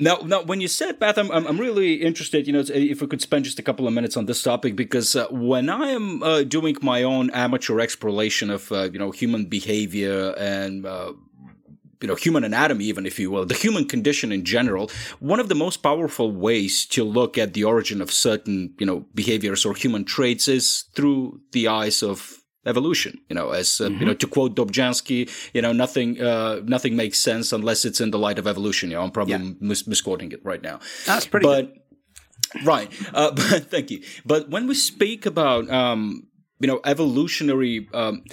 [0.00, 2.46] Now, now, when you said Beth, I'm, I'm I'm really interested.
[2.46, 5.14] You know, if we could spend just a couple of minutes on this topic, because
[5.14, 9.44] uh, when I am uh, doing my own amateur exploration of uh, you know human
[9.44, 11.12] behavior and uh,
[12.00, 15.48] you know human anatomy even if you will the human condition in general one of
[15.48, 19.74] the most powerful ways to look at the origin of certain you know behaviors or
[19.74, 24.26] human traits is through the eyes of evolution you know as uh, you know to
[24.26, 28.46] quote dobzhansky you know nothing uh, nothing makes sense unless it's in the light of
[28.46, 30.78] evolution you know i'm probably mis- misquoting it right now.
[31.06, 31.72] That's pretty but
[32.52, 32.66] good.
[32.66, 34.02] right uh, but thank you.
[34.26, 38.24] But when we speak about um, you know evolutionary um,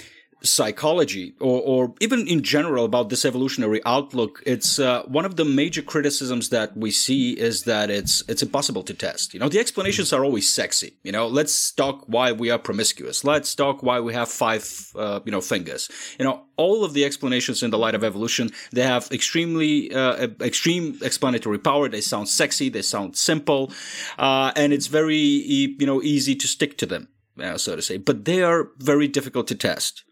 [0.43, 5.45] psychology or, or even in general about this evolutionary outlook it's uh, one of the
[5.45, 9.33] major criticisms that we see is that it's it's impossible to test.
[9.33, 10.93] You know the explanations are always sexy.
[11.03, 13.23] You know let's talk why we are promiscuous.
[13.23, 14.63] Let's talk why we have five
[14.95, 15.89] uh, you know fingers.
[16.19, 20.27] You know all of the explanations in the light of evolution they have extremely uh,
[20.41, 21.89] extreme explanatory power.
[21.89, 22.69] They sound sexy.
[22.69, 23.71] They sound simple.
[24.17, 27.07] Uh, and it's very you know easy to stick to them
[27.41, 27.97] uh, so to say.
[27.97, 30.03] But they are very difficult to test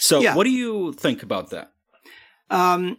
[0.00, 0.34] so, Yeah.
[0.34, 1.72] what do you think about that?
[2.48, 2.98] Um,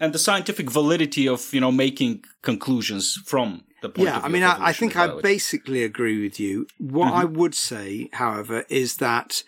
[0.00, 4.28] And the scientific validity of you know making conclusions from the point yeah, of I
[4.28, 6.66] mean, I, I think I basically agree with you.
[6.78, 9.42] What I would say, however, is that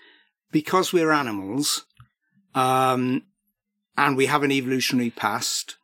[0.50, 1.86] because we're animals,
[2.54, 3.22] um,
[3.96, 5.76] and we have an evolutionary past,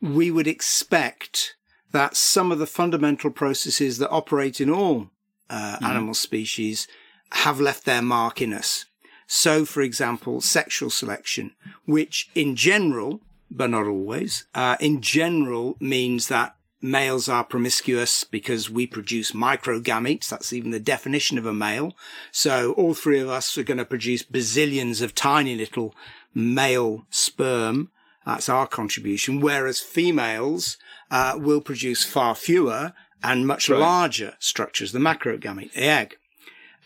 [0.00, 1.56] we would expect
[1.92, 5.10] that some of the fundamental processes that operate in all
[5.50, 6.86] uh, animal species
[7.32, 8.86] have left their mark in us.
[9.32, 11.52] So, for example, sexual selection,
[11.86, 18.68] which in general, but not always, uh, in general means that males are promiscuous because
[18.68, 20.28] we produce microgametes.
[20.28, 21.94] That's even the definition of a male.
[22.32, 25.94] So all three of us are going to produce bazillions of tiny little
[26.34, 27.90] male sperm.
[28.26, 29.40] That's our contribution.
[29.40, 30.76] Whereas females
[31.08, 33.78] uh, will produce far fewer and much Right.
[33.78, 36.16] larger structures, the macrogamete, the egg.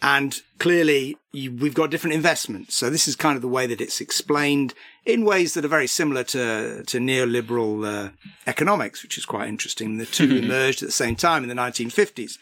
[0.03, 2.75] And clearly, you, we've got different investments.
[2.75, 4.75] So this is kind of the way that it's explained
[5.07, 8.11] in ways that are very similar to to neoliberal uh,
[8.47, 9.97] economics, which is quite interesting.
[9.97, 12.39] The two emerged at the same time in the 1950s.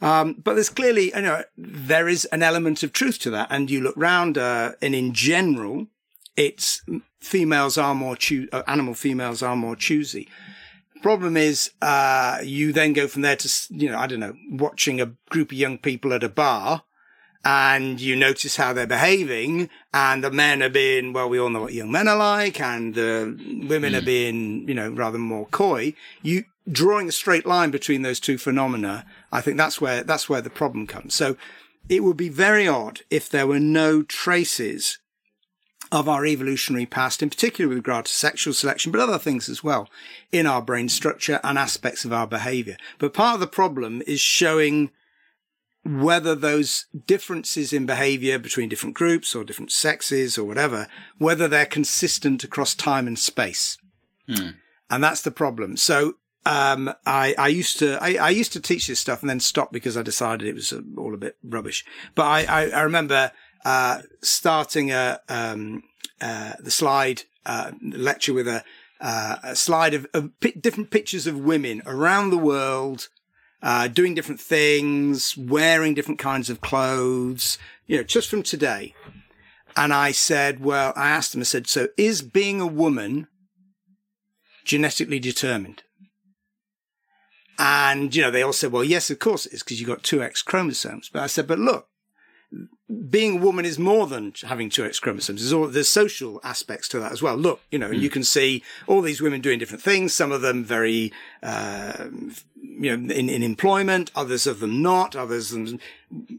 [0.00, 3.48] Um, but there's clearly, you know, there is an element of truth to that.
[3.50, 5.86] And you look round, uh, and in general,
[6.36, 6.82] it's
[7.20, 10.28] females are more choo- uh, animal females are more choosy.
[11.04, 15.02] Problem is, uh, you then go from there to, you know, I don't know, watching
[15.02, 16.84] a group of young people at a bar
[17.44, 21.60] and you notice how they're behaving and the men are being, well, we all know
[21.60, 23.38] what young men are like and the
[23.68, 25.92] women are being, you know, rather more coy.
[26.22, 29.04] You drawing a straight line between those two phenomena.
[29.30, 31.14] I think that's where, that's where the problem comes.
[31.14, 31.36] So
[31.86, 35.00] it would be very odd if there were no traces
[35.94, 39.62] of our evolutionary past, in particular with regard to sexual selection, but other things as
[39.62, 39.88] well,
[40.32, 42.76] in our brain structure and aspects of our behavior.
[42.98, 44.90] But part of the problem is showing
[45.84, 50.88] whether those differences in behavior between different groups or different sexes or whatever,
[51.18, 53.78] whether they're consistent across time and space.
[54.90, 55.76] And that's the problem.
[55.76, 56.14] So,
[56.44, 59.72] um, I, I used to, I, I used to teach this stuff and then stopped
[59.72, 61.84] because I decided it was uh, all a bit rubbish.
[62.14, 63.30] But I, I, I remember,
[63.64, 65.82] uh, starting a, um,
[66.20, 68.64] uh, the slide, uh, lecture with a,
[69.00, 73.08] uh, a slide of, of pi- different pictures of women around the world,
[73.62, 78.94] uh, doing different things, wearing different kinds of clothes, you know, just from today.
[79.76, 83.26] And I said, well, I asked them, I said, so is being a woman
[84.64, 85.82] genetically determined?
[87.58, 90.02] And, you know, they all said, well, yes, of course it is because you've got
[90.02, 91.08] two X chromosomes.
[91.12, 91.88] But I said, but look,
[93.08, 95.40] being a woman is more than having two X chromosomes.
[95.40, 97.36] There's all, there's social aspects to that as well.
[97.36, 100.12] Look, you know, you can see all these women doing different things.
[100.12, 101.12] Some of them very,
[101.42, 102.08] uh,
[102.62, 105.80] you know, in, in employment, others of them not, others of them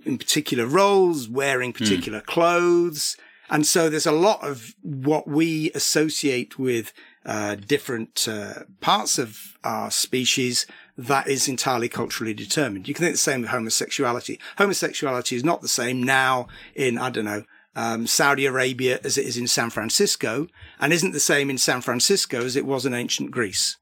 [0.06, 3.18] in particular roles, wearing particular clothes.
[3.50, 6.93] And so there's a lot of what we associate with
[7.26, 10.68] uh, different uh, parts of our species
[10.98, 12.88] that is entirely culturally determined.
[12.88, 14.39] You can think the same with homosexuality.
[14.58, 17.43] Homosexuality is not the same now in, I don't know,
[17.76, 20.48] um, Saudi Arabia as it is in San Francisco
[20.80, 23.78] and isn't the same in San Francisco as it was in ancient Greece.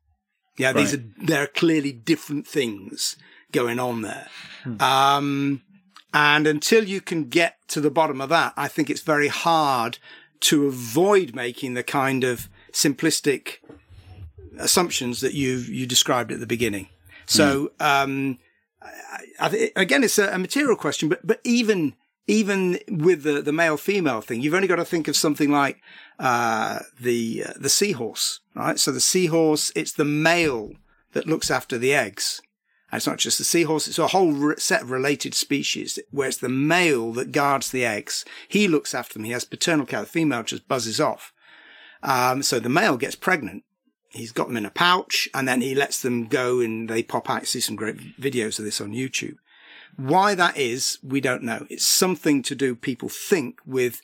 [0.57, 0.77] Yeah, right.
[0.77, 3.15] these are, there are clearly different things
[3.51, 4.27] going on there.
[4.63, 4.81] Hmm.
[4.81, 5.61] Um,
[6.13, 9.97] and until you can get to the bottom of that, I think it's very hard
[10.41, 13.57] to avoid making the kind of simplistic
[14.59, 16.89] assumptions that you you described at the beginning.
[17.25, 17.85] So mm.
[17.85, 18.39] um,
[18.81, 21.95] I, I, again, it's a, a, material question, but but even
[22.27, 25.81] even with the the male female thing, you've only got to think of something like
[26.19, 28.79] uh, the uh, the seahorse, right?
[28.79, 30.73] So the seahorse, it's the male
[31.13, 32.41] that looks after the eggs.
[32.91, 36.27] And it's not just the seahorse; it's a whole re- set of related species where
[36.27, 38.23] it's the male that guards the eggs.
[38.47, 39.23] He looks after them.
[39.23, 40.01] He has paternal care.
[40.01, 41.33] The female just buzzes off.
[42.03, 43.63] Um, so the male gets pregnant
[44.13, 47.29] he's got them in a pouch and then he lets them go and they pop
[47.29, 47.41] out.
[47.41, 49.37] You see some great videos of this on YouTube.
[49.95, 51.67] Why that is, we don't know.
[51.69, 54.01] It's something to do, people think, with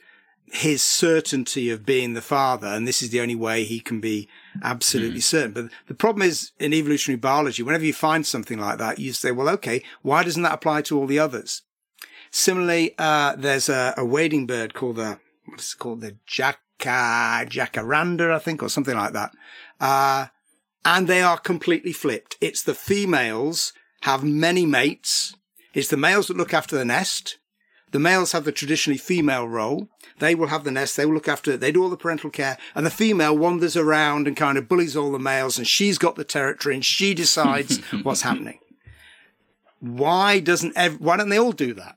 [0.51, 2.67] his certainty of being the father.
[2.67, 4.27] And this is the only way he can be
[4.63, 5.23] absolutely mm.
[5.23, 5.51] certain.
[5.53, 9.31] But the problem is in evolutionary biology, whenever you find something like that, you say,
[9.31, 11.63] well, okay, why doesn't that apply to all the others?
[12.31, 16.01] Similarly, uh, there's a, a, wading bird called the, what's it called?
[16.01, 19.31] The jack, jacaranda, I think, or something like that.
[19.79, 20.27] Uh,
[20.85, 22.35] and they are completely flipped.
[22.41, 25.35] It's the females have many mates.
[25.73, 27.37] It's the males that look after the nest.
[27.91, 29.87] The males have the traditionally female role.
[30.19, 30.95] They will have the nest.
[30.95, 31.59] They will look after it.
[31.59, 32.57] They do all the parental care.
[32.75, 36.15] And the female wanders around and kind of bullies all the males and she's got
[36.15, 38.59] the territory and she decides what's happening.
[39.79, 41.95] Why doesn't ev- why don't they all do that?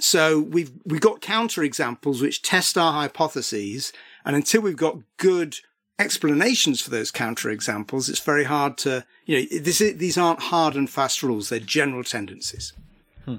[0.00, 3.92] So we've, we've got counter examples which test our hypotheses.
[4.24, 5.58] And until we've got good
[5.98, 10.74] explanations for those counterexamples, it's very hard to, you know, this is, these aren't hard
[10.74, 11.48] and fast rules.
[11.48, 12.72] They're general tendencies.
[13.24, 13.36] Hmm.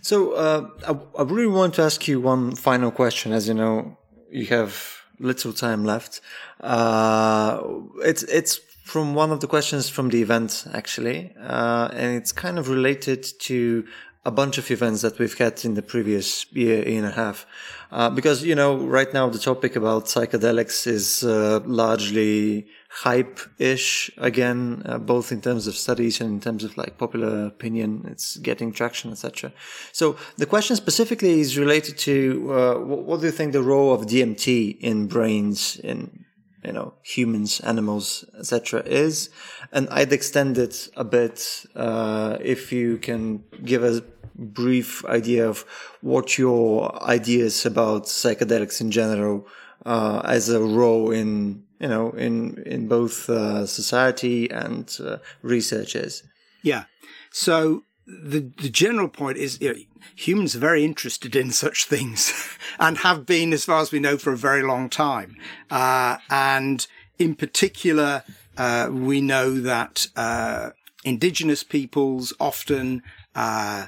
[0.00, 3.32] So, uh, I, I really want to ask you one final question.
[3.32, 3.96] As you know,
[4.30, 6.20] you have little time left.
[6.60, 7.62] Uh,
[7.98, 11.32] it's, it's from one of the questions from the event, actually.
[11.38, 13.86] Uh, and it's kind of related to
[14.24, 17.46] a bunch of events that we've had in the previous year, year and a half.
[17.92, 24.82] Uh, because, you know, right now the topic about psychedelics is uh, largely hype-ish again,
[24.84, 28.04] uh, both in terms of studies and in terms of like popular opinion.
[28.08, 29.52] It's getting traction, etc.
[29.92, 33.92] So the question specifically is related to uh, what, what do you think the role
[33.92, 36.19] of DMT in brains in
[36.64, 39.30] you know humans animals etc is.
[39.72, 44.02] And i'd extend it a bit uh, if you can give a
[44.34, 45.64] brief idea of
[46.00, 49.46] what your ideas about psychedelics in general
[49.84, 55.94] uh, as a role in you know in in both uh, society and uh, research
[55.94, 56.22] is
[56.62, 56.84] yeah.
[57.30, 59.80] So the the general point is you know,
[60.14, 62.32] humans are very interested in such things
[62.78, 65.36] and have been, as far as we know, for a very long time.
[65.70, 66.86] Uh, and
[67.18, 68.22] in particular,
[68.56, 70.70] uh, we know that uh,
[71.04, 73.02] indigenous peoples often
[73.34, 73.86] uh,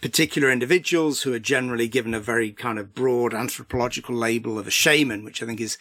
[0.00, 4.70] particular individuals who are generally given a very kind of broad anthropological label of a
[4.70, 5.78] shaman, which I think is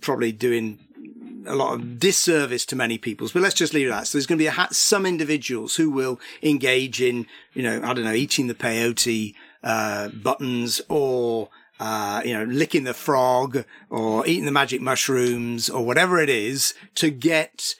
[0.00, 0.78] probably doing
[1.46, 4.06] a lot of disservice to many peoples, but let's just leave that.
[4.06, 7.94] So there's going to be ha- some individuals who will engage in, you know, I
[7.94, 11.48] don't know, eating the peyote, uh, buttons or,
[11.80, 16.74] uh, you know, licking the frog or eating the magic mushrooms or whatever it is
[16.96, 17.74] to get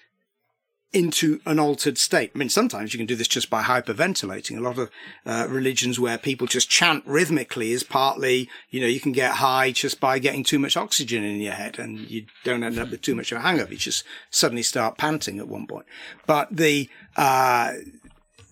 [0.93, 2.33] into an altered state.
[2.35, 4.57] I mean, sometimes you can do this just by hyperventilating.
[4.57, 4.91] A lot of
[5.27, 9.71] uh, religions where people just chant rhythmically is partly, you know, you can get high
[9.71, 13.03] just by getting too much oxygen in your head and you don't end up with
[13.03, 13.73] too much of a hangover.
[13.73, 15.85] You just suddenly start panting at one point.
[16.27, 17.75] But the, uh,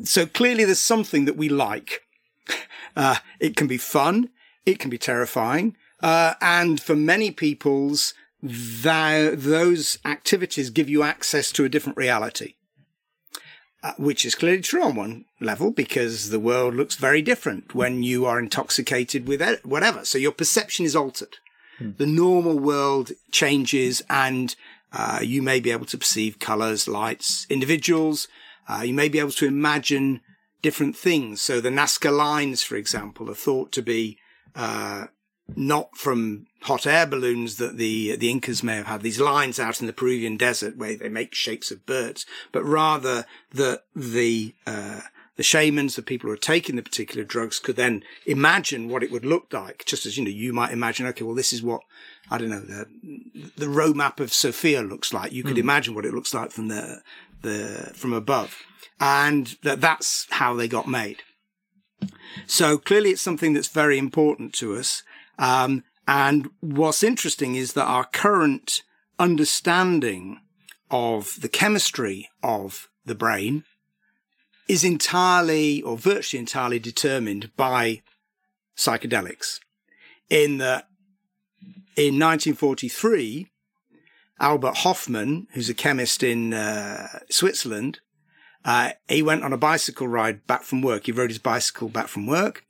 [0.04, 2.02] so clearly there's something that we like.
[2.98, 4.30] Uh, it can be fun.
[4.64, 5.76] It can be terrifying.
[6.02, 12.54] Uh, and for many people's, those activities give you access to a different reality.
[13.82, 18.02] Uh, which is clearly true on one level because the world looks very different when
[18.02, 20.04] you are intoxicated with whatever.
[20.04, 21.36] So your perception is altered.
[21.78, 21.90] Hmm.
[21.96, 24.56] The normal world changes and
[24.92, 28.26] uh, you may be able to perceive colors, lights, individuals.
[28.66, 30.20] Uh, you may be able to imagine
[30.62, 31.40] different things.
[31.40, 34.18] So the Nazca lines, for example, are thought to be
[34.56, 35.06] uh,
[35.54, 39.80] not from hot air balloons that the the Incas may have had these lines out
[39.80, 45.02] in the Peruvian desert where they make shapes of birds, but rather that the uh,
[45.36, 49.12] the shamans, the people who are taking the particular drugs could then imagine what it
[49.12, 49.84] would look like.
[49.84, 51.82] Just as, you know, you might imagine, okay, well, this is what,
[52.30, 52.86] I don't know, the,
[53.56, 55.32] the road map of Sofia looks like.
[55.32, 55.60] You could mm.
[55.60, 57.02] imagine what it looks like from the,
[57.42, 58.62] the, from above.
[58.98, 61.22] And that that's how they got made.
[62.46, 65.02] So clearly it's something that's very important to us.
[65.38, 68.82] Um, and what's interesting is that our current
[69.18, 70.40] understanding
[70.90, 73.64] of the chemistry of the brain
[74.68, 78.02] is entirely or virtually entirely determined by
[78.76, 79.60] psychedelics.
[80.28, 80.88] In that,
[81.96, 83.48] in 1943,
[84.38, 88.00] Albert Hofmann, who's a chemist in uh, Switzerland,
[88.64, 91.06] uh, he went on a bicycle ride back from work.
[91.06, 92.65] He rode his bicycle back from work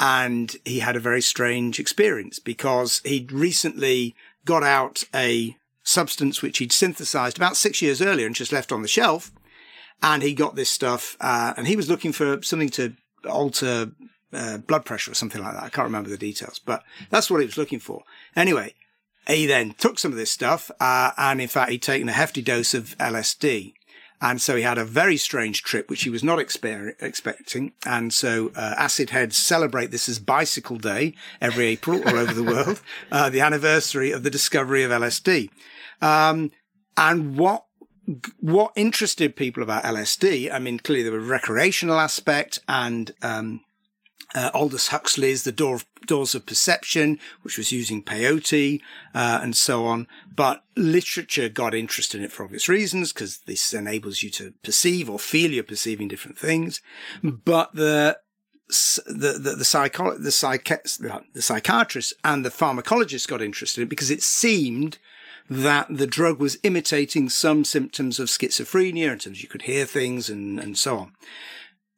[0.00, 6.58] and he had a very strange experience because he'd recently got out a substance which
[6.58, 9.32] he'd synthesized about six years earlier and just left on the shelf.
[10.00, 12.94] And he got this stuff, uh, and he was looking for something to
[13.28, 13.90] alter
[14.32, 15.64] uh, blood pressure or something like that.
[15.64, 18.04] I can't remember the details, but that's what he was looking for.
[18.36, 18.74] Anyway,
[19.26, 22.42] he then took some of this stuff, uh, and in fact, he'd taken a hefty
[22.42, 23.74] dose of LSD.
[24.20, 27.72] And so he had a very strange trip, which he was not exper- expecting.
[27.86, 32.42] And so uh, acid heads celebrate this as Bicycle Day every April all over the
[32.42, 32.80] world,
[33.12, 35.50] uh, the anniversary of the discovery of LSD.
[36.00, 36.50] Um,
[36.96, 37.64] and what
[38.40, 40.50] what interested people about LSD?
[40.50, 43.60] I mean, clearly there was recreational aspect and um,
[44.34, 48.80] uh, Aldous Huxley's The Door of, Doors of Perception, which was using peyote
[49.14, 50.06] uh, and so on.
[50.34, 55.08] But literature got interested in it for obvious reasons, because this enables you to perceive
[55.08, 56.80] or feel you're perceiving different things.
[57.22, 58.18] But the
[58.68, 59.96] the the the, the, psych-
[61.32, 64.98] the psychiatrists and the pharmacologist got interested in it because it seemed
[65.50, 70.28] that the drug was imitating some symptoms of schizophrenia in terms you could hear things
[70.28, 71.12] and, and so on.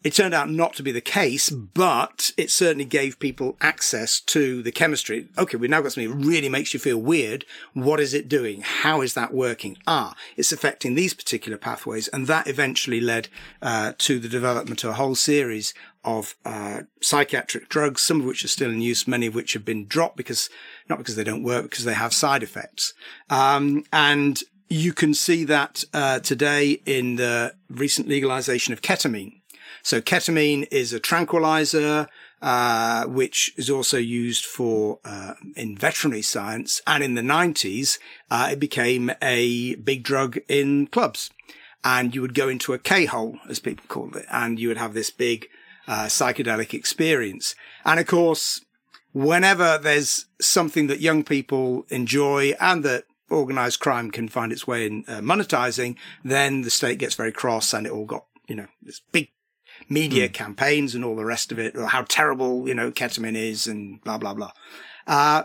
[0.02, 4.62] It turned out not to be the case, but it certainly gave people access to
[4.62, 5.28] the chemistry.
[5.36, 7.44] Okay, we've now got something that really makes you feel weird.
[7.74, 8.62] What is it doing?
[8.62, 9.76] How is that working?
[9.86, 12.08] Ah, it's affecting these particular pathways.
[12.08, 13.28] And that eventually led
[13.60, 18.42] uh, to the development of a whole series of uh, psychiatric drugs, some of which
[18.42, 20.48] are still in use, many of which have been dropped because,
[20.88, 22.94] not because they don't work, because they have side effects.
[23.28, 24.40] Um, and
[24.70, 29.39] you can see that uh, today in the recent legalization of ketamine.
[29.82, 32.08] So ketamine is a tranquilizer,
[32.42, 36.80] uh, which is also used for uh, in veterinary science.
[36.86, 37.98] And in the 90s,
[38.30, 41.30] uh, it became a big drug in clubs.
[41.82, 44.92] And you would go into a K-hole, as people called it, and you would have
[44.92, 45.46] this big
[45.88, 47.54] uh, psychedelic experience.
[47.84, 48.64] And of course,
[49.12, 54.86] whenever there's something that young people enjoy and that organized crime can find its way
[54.86, 58.66] in uh, monetizing, then the state gets very cross and it all got, you know,
[58.82, 59.30] this big
[59.90, 60.32] media mm.
[60.32, 64.00] campaigns and all the rest of it, or how terrible, you know, ketamine is and
[64.02, 64.52] blah, blah, blah.
[65.06, 65.44] Uh,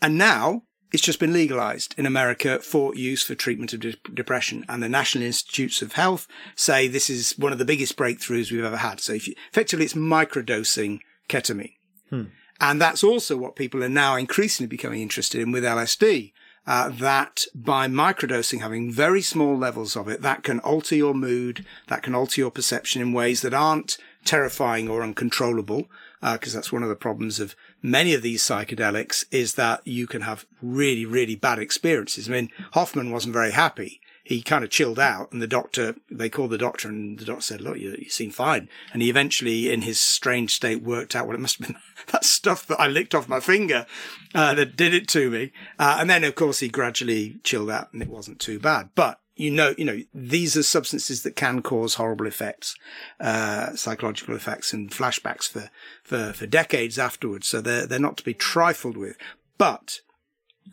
[0.00, 4.64] and now it's just been legalized in America for use for treatment of de- depression.
[4.68, 8.64] And the National Institutes of Health say this is one of the biggest breakthroughs we've
[8.64, 9.00] ever had.
[9.00, 11.74] So you, effectively it's microdosing ketamine.
[12.08, 12.24] Hmm.
[12.60, 16.32] And that's also what people are now increasingly becoming interested in with LSD
[16.68, 21.64] uh, that by microdosing, having very small levels of it, that can alter your mood,
[21.86, 23.96] that can alter your perception in ways that aren't
[24.26, 25.88] terrifying or uncontrollable.
[26.20, 30.06] Because uh, that's one of the problems of many of these psychedelics is that you
[30.06, 32.28] can have really, really bad experiences.
[32.28, 36.28] I mean, Hofmann wasn't very happy he kind of chilled out and the doctor, they
[36.28, 38.68] called the doctor and the doctor said, look, you, you seem fine.
[38.92, 41.80] And he eventually, in his strange state, worked out what it must have been
[42.12, 43.86] that stuff that I licked off my finger,
[44.34, 45.50] uh, that did it to me.
[45.78, 48.90] Uh, and then of course he gradually chilled out and it wasn't too bad.
[48.94, 52.76] But you know, you know, these are substances that can cause horrible effects,
[53.20, 55.70] uh, psychological effects and flashbacks for,
[56.02, 57.48] for, for decades afterwards.
[57.48, 59.16] So they're, they're not to be trifled with.
[59.56, 60.00] But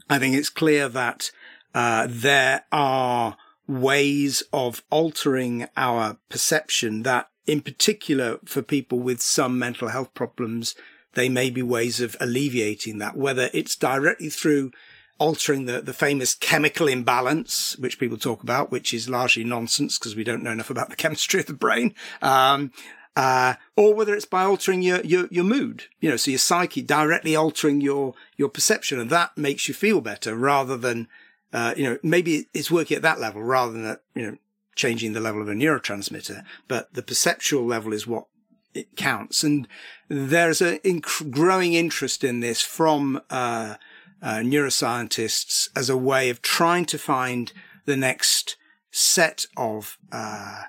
[0.10, 1.32] I think it's clear that,
[1.76, 3.36] uh, there are
[3.68, 10.76] ways of altering our perception that in particular for people with some mental health problems,
[11.13, 14.72] they may be ways of alleviating that, whether it's directly through
[15.18, 20.16] altering the, the famous chemical imbalance, which people talk about, which is largely nonsense because
[20.16, 21.93] we don't know enough about the chemistry of the brain.
[22.22, 22.72] Um,
[23.16, 26.82] uh, or whether it's by altering your, your, your mood, you know, so your psyche
[26.82, 31.07] directly altering your, your perception and that makes you feel better rather than
[31.56, 34.38] uh, you know, maybe it's working at that level rather than at, you know,
[34.76, 38.26] changing the level of a neurotransmitter, but the perceptual level is what
[38.74, 39.41] it counts.
[39.41, 39.66] And
[40.10, 43.76] there's a inc- growing interest in this from, uh,
[44.22, 47.53] uh, neuroscientists as a way of trying to find
[47.86, 48.58] the next
[48.91, 50.64] set of, uh,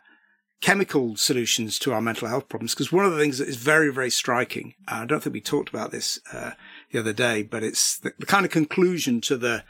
[0.61, 2.75] chemical solutions to our mental health problems.
[2.75, 5.41] Because one of the things that is very, very striking, uh, I don't think we
[5.41, 6.53] talked about this uh,
[6.93, 9.65] the other day, but it's the, the, kind of conclusion to the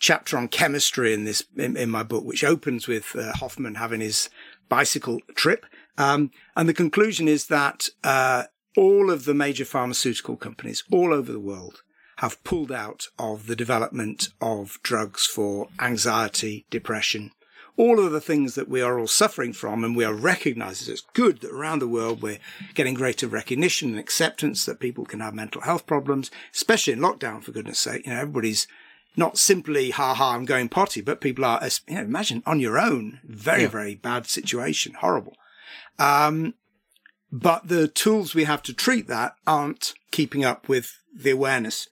[0.00, 4.00] chapter on chemistry in this in, in my book, which opens with uh, Hofmann having
[4.00, 4.28] his
[4.68, 5.64] bicycle trip,
[5.96, 8.44] um, and the conclusion is that uh,
[8.76, 11.82] all of the major pharmaceutical companies all over the world
[12.18, 17.32] have pulled out of the development of drugs for anxiety, depression,
[17.76, 20.88] all of the things that we are all suffering from and we are recognized as
[20.90, 22.38] it's good that around the world we're
[22.74, 27.42] getting greater recognition and acceptance that people can have mental health problems, especially in lockdown,
[27.42, 28.04] for goodness sake.
[28.04, 28.66] You know, everybody's
[29.16, 32.78] not simply, ha ha, I'm going potty, but people are, you know, imagine on your
[32.78, 33.68] own, very, yeah.
[33.68, 35.36] very bad situation, horrible.
[35.98, 36.54] Um,
[37.32, 41.88] but the tools we have to treat that aren't keeping up with the awareness.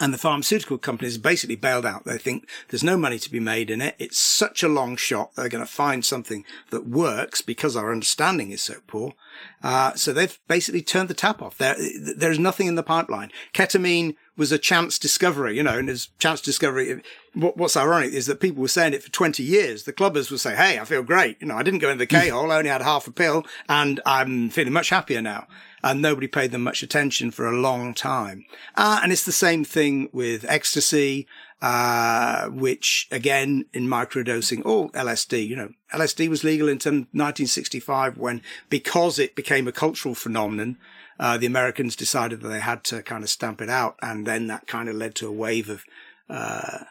[0.00, 2.04] And the pharmaceutical companies basically bailed out.
[2.04, 3.96] They think there's no money to be made in it.
[3.98, 5.34] It's such a long shot.
[5.34, 9.14] They're going to find something that works because our understanding is so poor.
[9.60, 11.58] Uh, so they've basically turned the tap off.
[11.58, 11.76] There,
[12.16, 13.32] there's nothing in the pipeline.
[13.52, 17.02] Ketamine was a chance discovery, you know, and as chance discovery,
[17.34, 19.82] what's ironic is that people were saying it for 20 years.
[19.82, 21.36] The clubbers would say, Hey, I feel great.
[21.40, 22.52] You know, I didn't go in the K hole.
[22.52, 25.48] I only had half a pill and I'm feeling much happier now.
[25.82, 28.46] And nobody paid them much attention for a long time.
[28.76, 31.26] Uh, and it's the same thing with ecstasy,
[31.60, 38.42] uh, which again in microdosing or LSD, you know, LSD was legal until 1965 when,
[38.70, 40.78] because it became a cultural phenomenon,
[41.18, 43.96] uh, the Americans decided that they had to kind of stamp it out.
[44.00, 45.84] And then that kind of led to a wave of,
[46.28, 46.84] uh,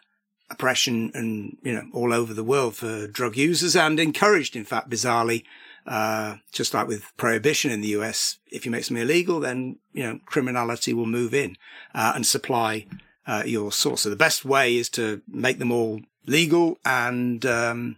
[0.50, 4.90] oppression and, you know, all over the world for drug users and encouraged, in fact,
[4.90, 5.44] bizarrely,
[5.86, 10.04] uh, just like with prohibition in the US, if you make something illegal, then, you
[10.04, 11.58] know, criminality will move in,
[11.94, 12.86] uh, and supply,
[13.26, 14.02] uh, your source.
[14.02, 17.98] So the best way is to make them all legal and, um,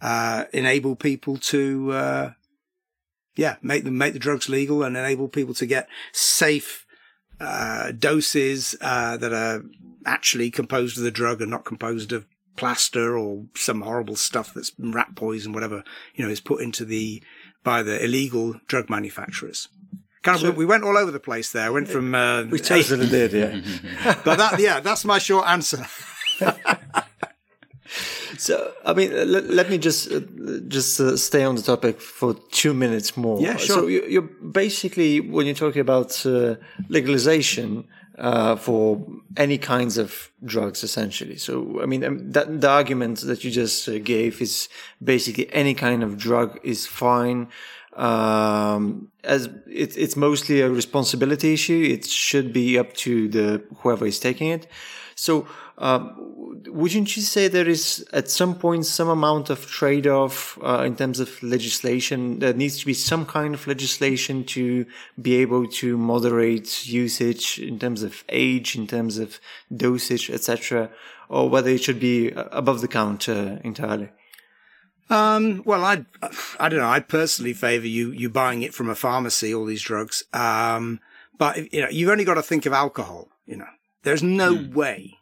[0.00, 2.30] uh, enable people to, uh,
[3.36, 6.86] yeah, make them make the drugs legal and enable people to get safe
[7.40, 9.62] uh, doses uh, that are
[10.04, 12.26] actually composed of the drug and not composed of
[12.56, 15.84] plaster or some horrible stuff that's rat poison, whatever
[16.14, 17.22] you know is put into the
[17.62, 19.68] by the illegal drug manufacturers.
[20.22, 21.72] Kind of, so, we went all over the place there.
[21.72, 24.18] Went from uh, we totally did, yeah.
[24.24, 25.86] but that, yeah, that's my short answer.
[28.38, 30.20] So, I mean, let, let me just uh,
[30.68, 33.40] just uh, stay on the topic for two minutes more.
[33.40, 33.76] Yeah, sure.
[33.76, 36.56] So, you, are basically when you're talking about uh,
[36.88, 37.86] legalization
[38.18, 39.06] uh, for
[39.36, 41.36] any kinds of drugs, essentially.
[41.36, 44.68] So, I mean, um, that the argument that you just uh, gave is
[45.02, 47.48] basically any kind of drug is fine.
[47.94, 51.88] Um, as it, it's mostly a responsibility issue.
[51.90, 54.66] It should be up to the whoever is taking it.
[55.14, 55.46] So,
[55.78, 56.34] um,
[56.66, 61.20] wouldn't you say there is at some point some amount of trade-off uh, in terms
[61.20, 62.38] of legislation?
[62.38, 64.86] There needs to be some kind of legislation to
[65.20, 69.40] be able to moderate usage in terms of age, in terms of
[69.74, 70.90] dosage, etc.,
[71.28, 74.10] or whether it should be uh, above the counter entirely.
[75.08, 76.04] Um, well, I,
[76.58, 76.88] I don't know.
[76.88, 79.54] I personally favour you you buying it from a pharmacy.
[79.54, 81.00] All these drugs, um,
[81.38, 83.28] but you know, you've only got to think of alcohol.
[83.46, 83.68] You know,
[84.02, 84.74] there's no mm.
[84.74, 85.15] way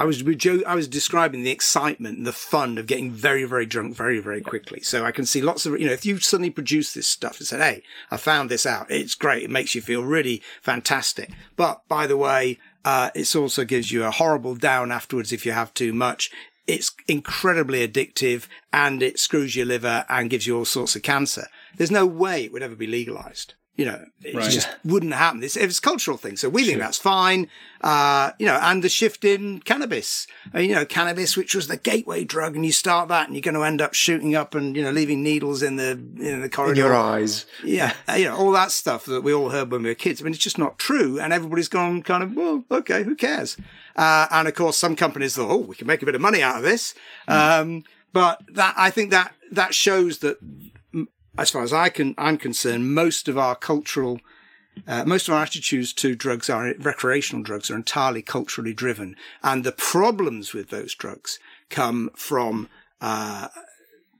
[0.00, 0.24] I was
[0.66, 4.40] I was describing the excitement and the fun of getting very very drunk very very
[4.40, 4.80] quickly.
[4.80, 7.46] So I can see lots of you know if you suddenly produce this stuff and
[7.46, 8.90] said, "Hey, I found this out.
[8.90, 9.42] It's great.
[9.42, 14.04] It makes you feel really fantastic." But by the way, uh, it also gives you
[14.04, 16.30] a horrible down afterwards if you have too much.
[16.66, 21.48] It's incredibly addictive and it screws your liver and gives you all sorts of cancer.
[21.76, 23.52] There's no way it would ever be legalized.
[23.80, 24.50] You know, it right.
[24.50, 25.42] just wouldn't happen.
[25.42, 26.36] It's, it's a cultural thing.
[26.36, 26.72] So we sure.
[26.72, 27.48] think that's fine.
[27.80, 31.66] Uh, you know, and the shift in cannabis, I mean, you know, cannabis, which was
[31.66, 34.54] the gateway drug and you start that and you're going to end up shooting up
[34.54, 36.72] and, you know, leaving needles in the, in the corridor.
[36.72, 37.46] In your eyes.
[37.64, 37.94] Yeah.
[38.14, 40.20] you know, all that stuff that we all heard when we were kids.
[40.20, 41.18] I mean, it's just not true.
[41.18, 43.56] And everybody's gone kind of, well, okay, who cares?
[43.96, 46.42] Uh, and of course, some companies thought, oh, we can make a bit of money
[46.42, 46.94] out of this.
[47.26, 47.60] Mm.
[47.62, 50.36] Um, but that, I think that, that shows that
[51.40, 54.20] as far as I can, I'm concerned, most of our cultural,
[54.86, 59.64] uh, most of our attitudes to drugs are recreational drugs are entirely culturally driven, and
[59.64, 61.38] the problems with those drugs
[61.70, 62.68] come from
[63.00, 63.48] uh,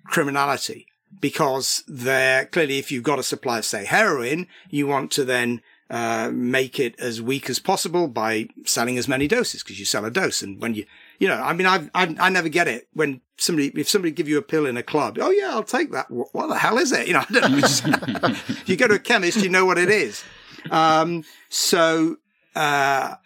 [0.07, 0.87] criminality
[1.21, 5.61] because they're clearly if you've got a supply of say heroin, you want to then
[5.91, 10.07] uh, make it as weak as possible by selling as many doses because you sell
[10.07, 10.87] a dose, and when you
[11.21, 14.27] you know, I mean, I've, I, I never get it when somebody, if somebody give
[14.27, 16.11] you a pill in a club, oh yeah, I'll take that.
[16.11, 17.07] What, what the hell is it?
[17.07, 18.37] You know, I don't know.
[18.67, 20.25] you go to a chemist, you know what it is.
[20.71, 22.17] Um, so,
[22.57, 23.17] uh,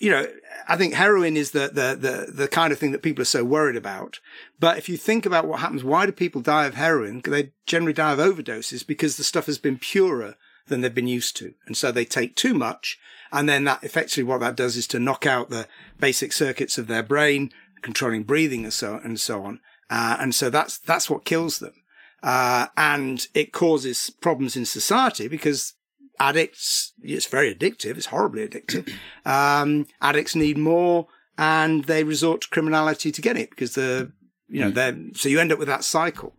[0.00, 0.26] you know,
[0.66, 1.96] I think heroin is the, the,
[2.26, 4.18] the, the kind of thing that people are so worried about.
[4.58, 7.20] But if you think about what happens, why do people die of heroin?
[7.22, 10.36] They generally die of overdoses because the stuff has been purer
[10.68, 11.52] than they've been used to.
[11.66, 12.98] And so they take too much.
[13.32, 15.66] And then that effectively what that does is to knock out the
[15.98, 17.50] basic circuits of their brain,
[17.82, 19.60] controlling breathing and so, and so on.
[19.90, 21.74] Uh, and so that's, that's what kills them.
[22.22, 25.74] Uh, and it causes problems in society because
[26.18, 27.96] addicts, it's very addictive.
[27.96, 28.92] It's horribly addictive.
[29.26, 34.12] Um, addicts need more and they resort to criminality to get it because the,
[34.48, 36.32] you know, they're, so you end up with that cycle.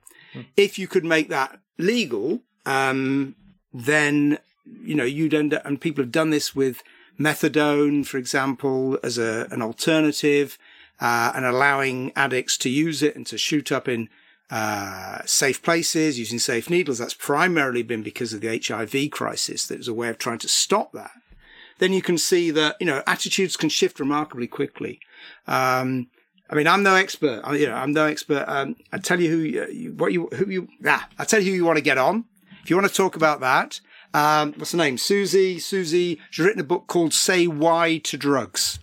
[0.55, 3.35] If you could make that legal, um,
[3.73, 4.39] then,
[4.83, 6.83] you know, you'd end up, and people have done this with
[7.19, 10.57] methadone, for example, as a, an alternative,
[10.99, 14.09] uh, and allowing addicts to use it and to shoot up in
[14.49, 16.97] uh, safe places using safe needles.
[16.97, 19.67] That's primarily been because of the HIV crisis.
[19.67, 21.11] That was a way of trying to stop that.
[21.79, 24.99] Then you can see that, you know, attitudes can shift remarkably quickly.
[25.45, 26.07] Um,
[26.49, 27.41] I mean, I'm no expert.
[27.43, 28.45] I, you know, I'm no expert.
[28.47, 31.57] Um, I tell you who you, what you, who you, ah, I tell you who
[31.57, 32.25] you want to get on.
[32.63, 33.79] If you want to talk about that,
[34.17, 34.97] um, what's the name?
[34.97, 38.79] Suzi, Suzi, she's written a book called Say Why to Drugs.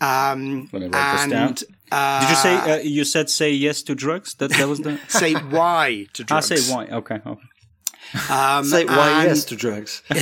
[0.00, 1.54] Um, Let me write this down.
[1.90, 4.34] Uh, Did you say uh, you said say yes to drugs?
[4.34, 6.52] That that was the say why to drugs.
[6.52, 6.86] I say why.
[6.86, 7.20] Okay.
[7.24, 7.42] okay.
[8.30, 10.02] Um, Say why and yes to drugs.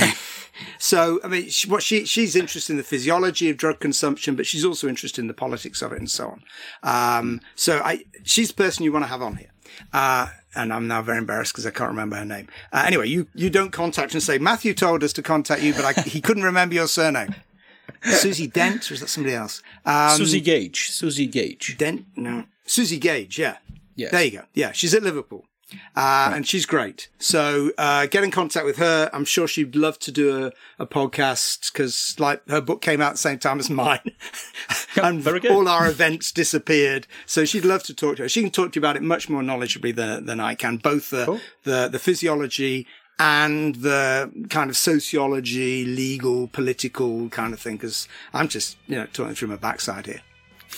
[0.79, 4.45] So, I mean, she, what she she's interested in the physiology of drug consumption, but
[4.45, 6.43] she's also interested in the politics of it and so on.
[6.83, 9.51] Um, so, I she's the person you want to have on here.
[9.93, 10.27] Uh,
[10.57, 12.47] and I'm now very embarrassed because I can't remember her name.
[12.73, 15.85] Uh, anyway, you you don't contact and say Matthew told us to contact you, but
[15.85, 17.35] I, he couldn't remember your surname.
[18.03, 19.61] Susie Dent, or is that somebody else?
[19.85, 20.91] Um, Suzi Gage.
[20.91, 21.77] Suzi Gage.
[21.77, 23.39] Dent, no, Suzi Gage.
[23.39, 23.57] Yeah,
[23.95, 24.11] Yes.
[24.11, 24.43] there you go.
[24.53, 25.45] Yeah, she's at Liverpool.
[25.95, 27.09] Uh, and she's great.
[27.19, 29.09] So, uh, get in contact with her.
[29.11, 30.51] I'm sure she'd love to do a,
[30.83, 34.11] a podcast because like her book came out at the same time as mine
[35.01, 37.07] and all our events disappeared.
[37.25, 38.29] So she'd love to talk to her.
[38.29, 41.09] She can talk to you about it much more knowledgeably than, than I can, both
[41.09, 42.87] the, the, the physiology
[43.19, 47.77] and the kind of sociology, legal, political kind of thing.
[47.77, 50.21] Cause I'm just, you know, talking through my backside here.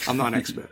[0.08, 0.70] I'm not an expert.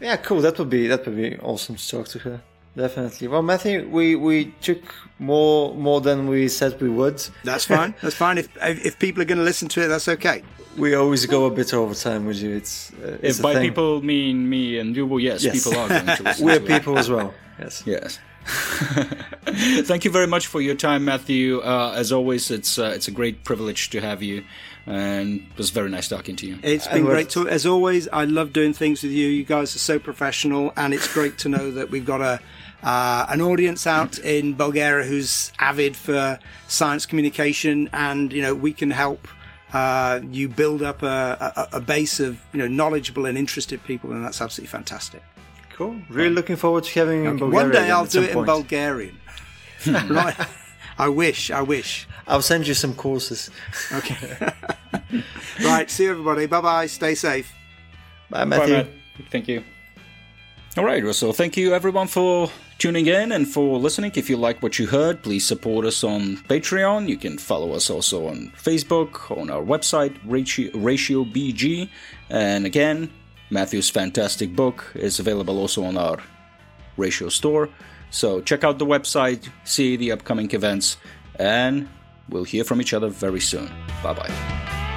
[0.00, 0.40] Yeah, cool.
[0.40, 2.42] That would be that would be awesome to talk to her.
[2.76, 3.28] Definitely.
[3.28, 7.22] Well, Matthew, we we took more more than we said we would.
[7.44, 7.94] That's fine.
[8.00, 8.38] That's fine.
[8.38, 10.42] If if people are going to listen to it, that's okay.
[10.76, 12.54] We always go a bit over time with you.
[12.54, 13.68] It's, uh, it's If by thing.
[13.68, 15.52] people mean me and you, well, yes, Yes.
[15.64, 16.68] people are going to listen we're to it.
[16.68, 17.34] people as well.
[17.58, 17.82] Yes.
[17.84, 18.18] Yes.
[19.86, 21.58] Thank you very much for your time, Matthew.
[21.60, 24.44] Uh, as always, it's uh, it's a great privilege to have you,
[24.86, 26.58] and it was very nice talking to you.
[26.62, 28.08] It's been great to, as always.
[28.12, 29.26] I love doing things with you.
[29.26, 32.40] You guys are so professional, and it's great to know that we've got a
[32.82, 36.38] uh, an audience out in Bulgaria who's avid for
[36.68, 39.28] science communication, and you know we can help
[39.72, 44.12] uh, you build up a, a, a base of you know knowledgeable and interested people,
[44.12, 45.22] and that's absolutely fantastic.
[45.74, 45.96] Cool.
[46.10, 47.64] Really looking forward to having you in Bulgaria.
[47.64, 48.44] One day I'll do some it in.
[48.44, 49.16] Bulgarian.
[49.86, 50.36] right?
[50.98, 51.50] I wish.
[51.50, 52.06] I wish.
[52.26, 53.50] I'll send you some courses.
[53.92, 54.52] Okay.
[55.64, 55.90] right.
[55.90, 56.46] See you, everybody.
[56.46, 56.86] Bye bye.
[56.86, 57.50] Stay safe.
[58.28, 58.74] Bye, Bye, Matthew.
[58.74, 58.88] Matt.
[59.30, 59.64] Thank you.
[60.76, 61.32] All right, Russell.
[61.32, 62.50] thank you everyone for
[62.80, 64.10] tuning in and for listening.
[64.14, 67.08] If you like what you heard, please support us on Patreon.
[67.08, 71.90] You can follow us also on Facebook, on our website, Ratio, Ratio BG.
[72.30, 73.10] And again,
[73.50, 76.18] Matthew's fantastic book is available also on our
[76.96, 77.68] Ratio store.
[78.08, 80.96] So check out the website, see the upcoming events,
[81.36, 81.86] and
[82.30, 83.70] we'll hear from each other very soon.
[84.02, 84.89] Bye bye.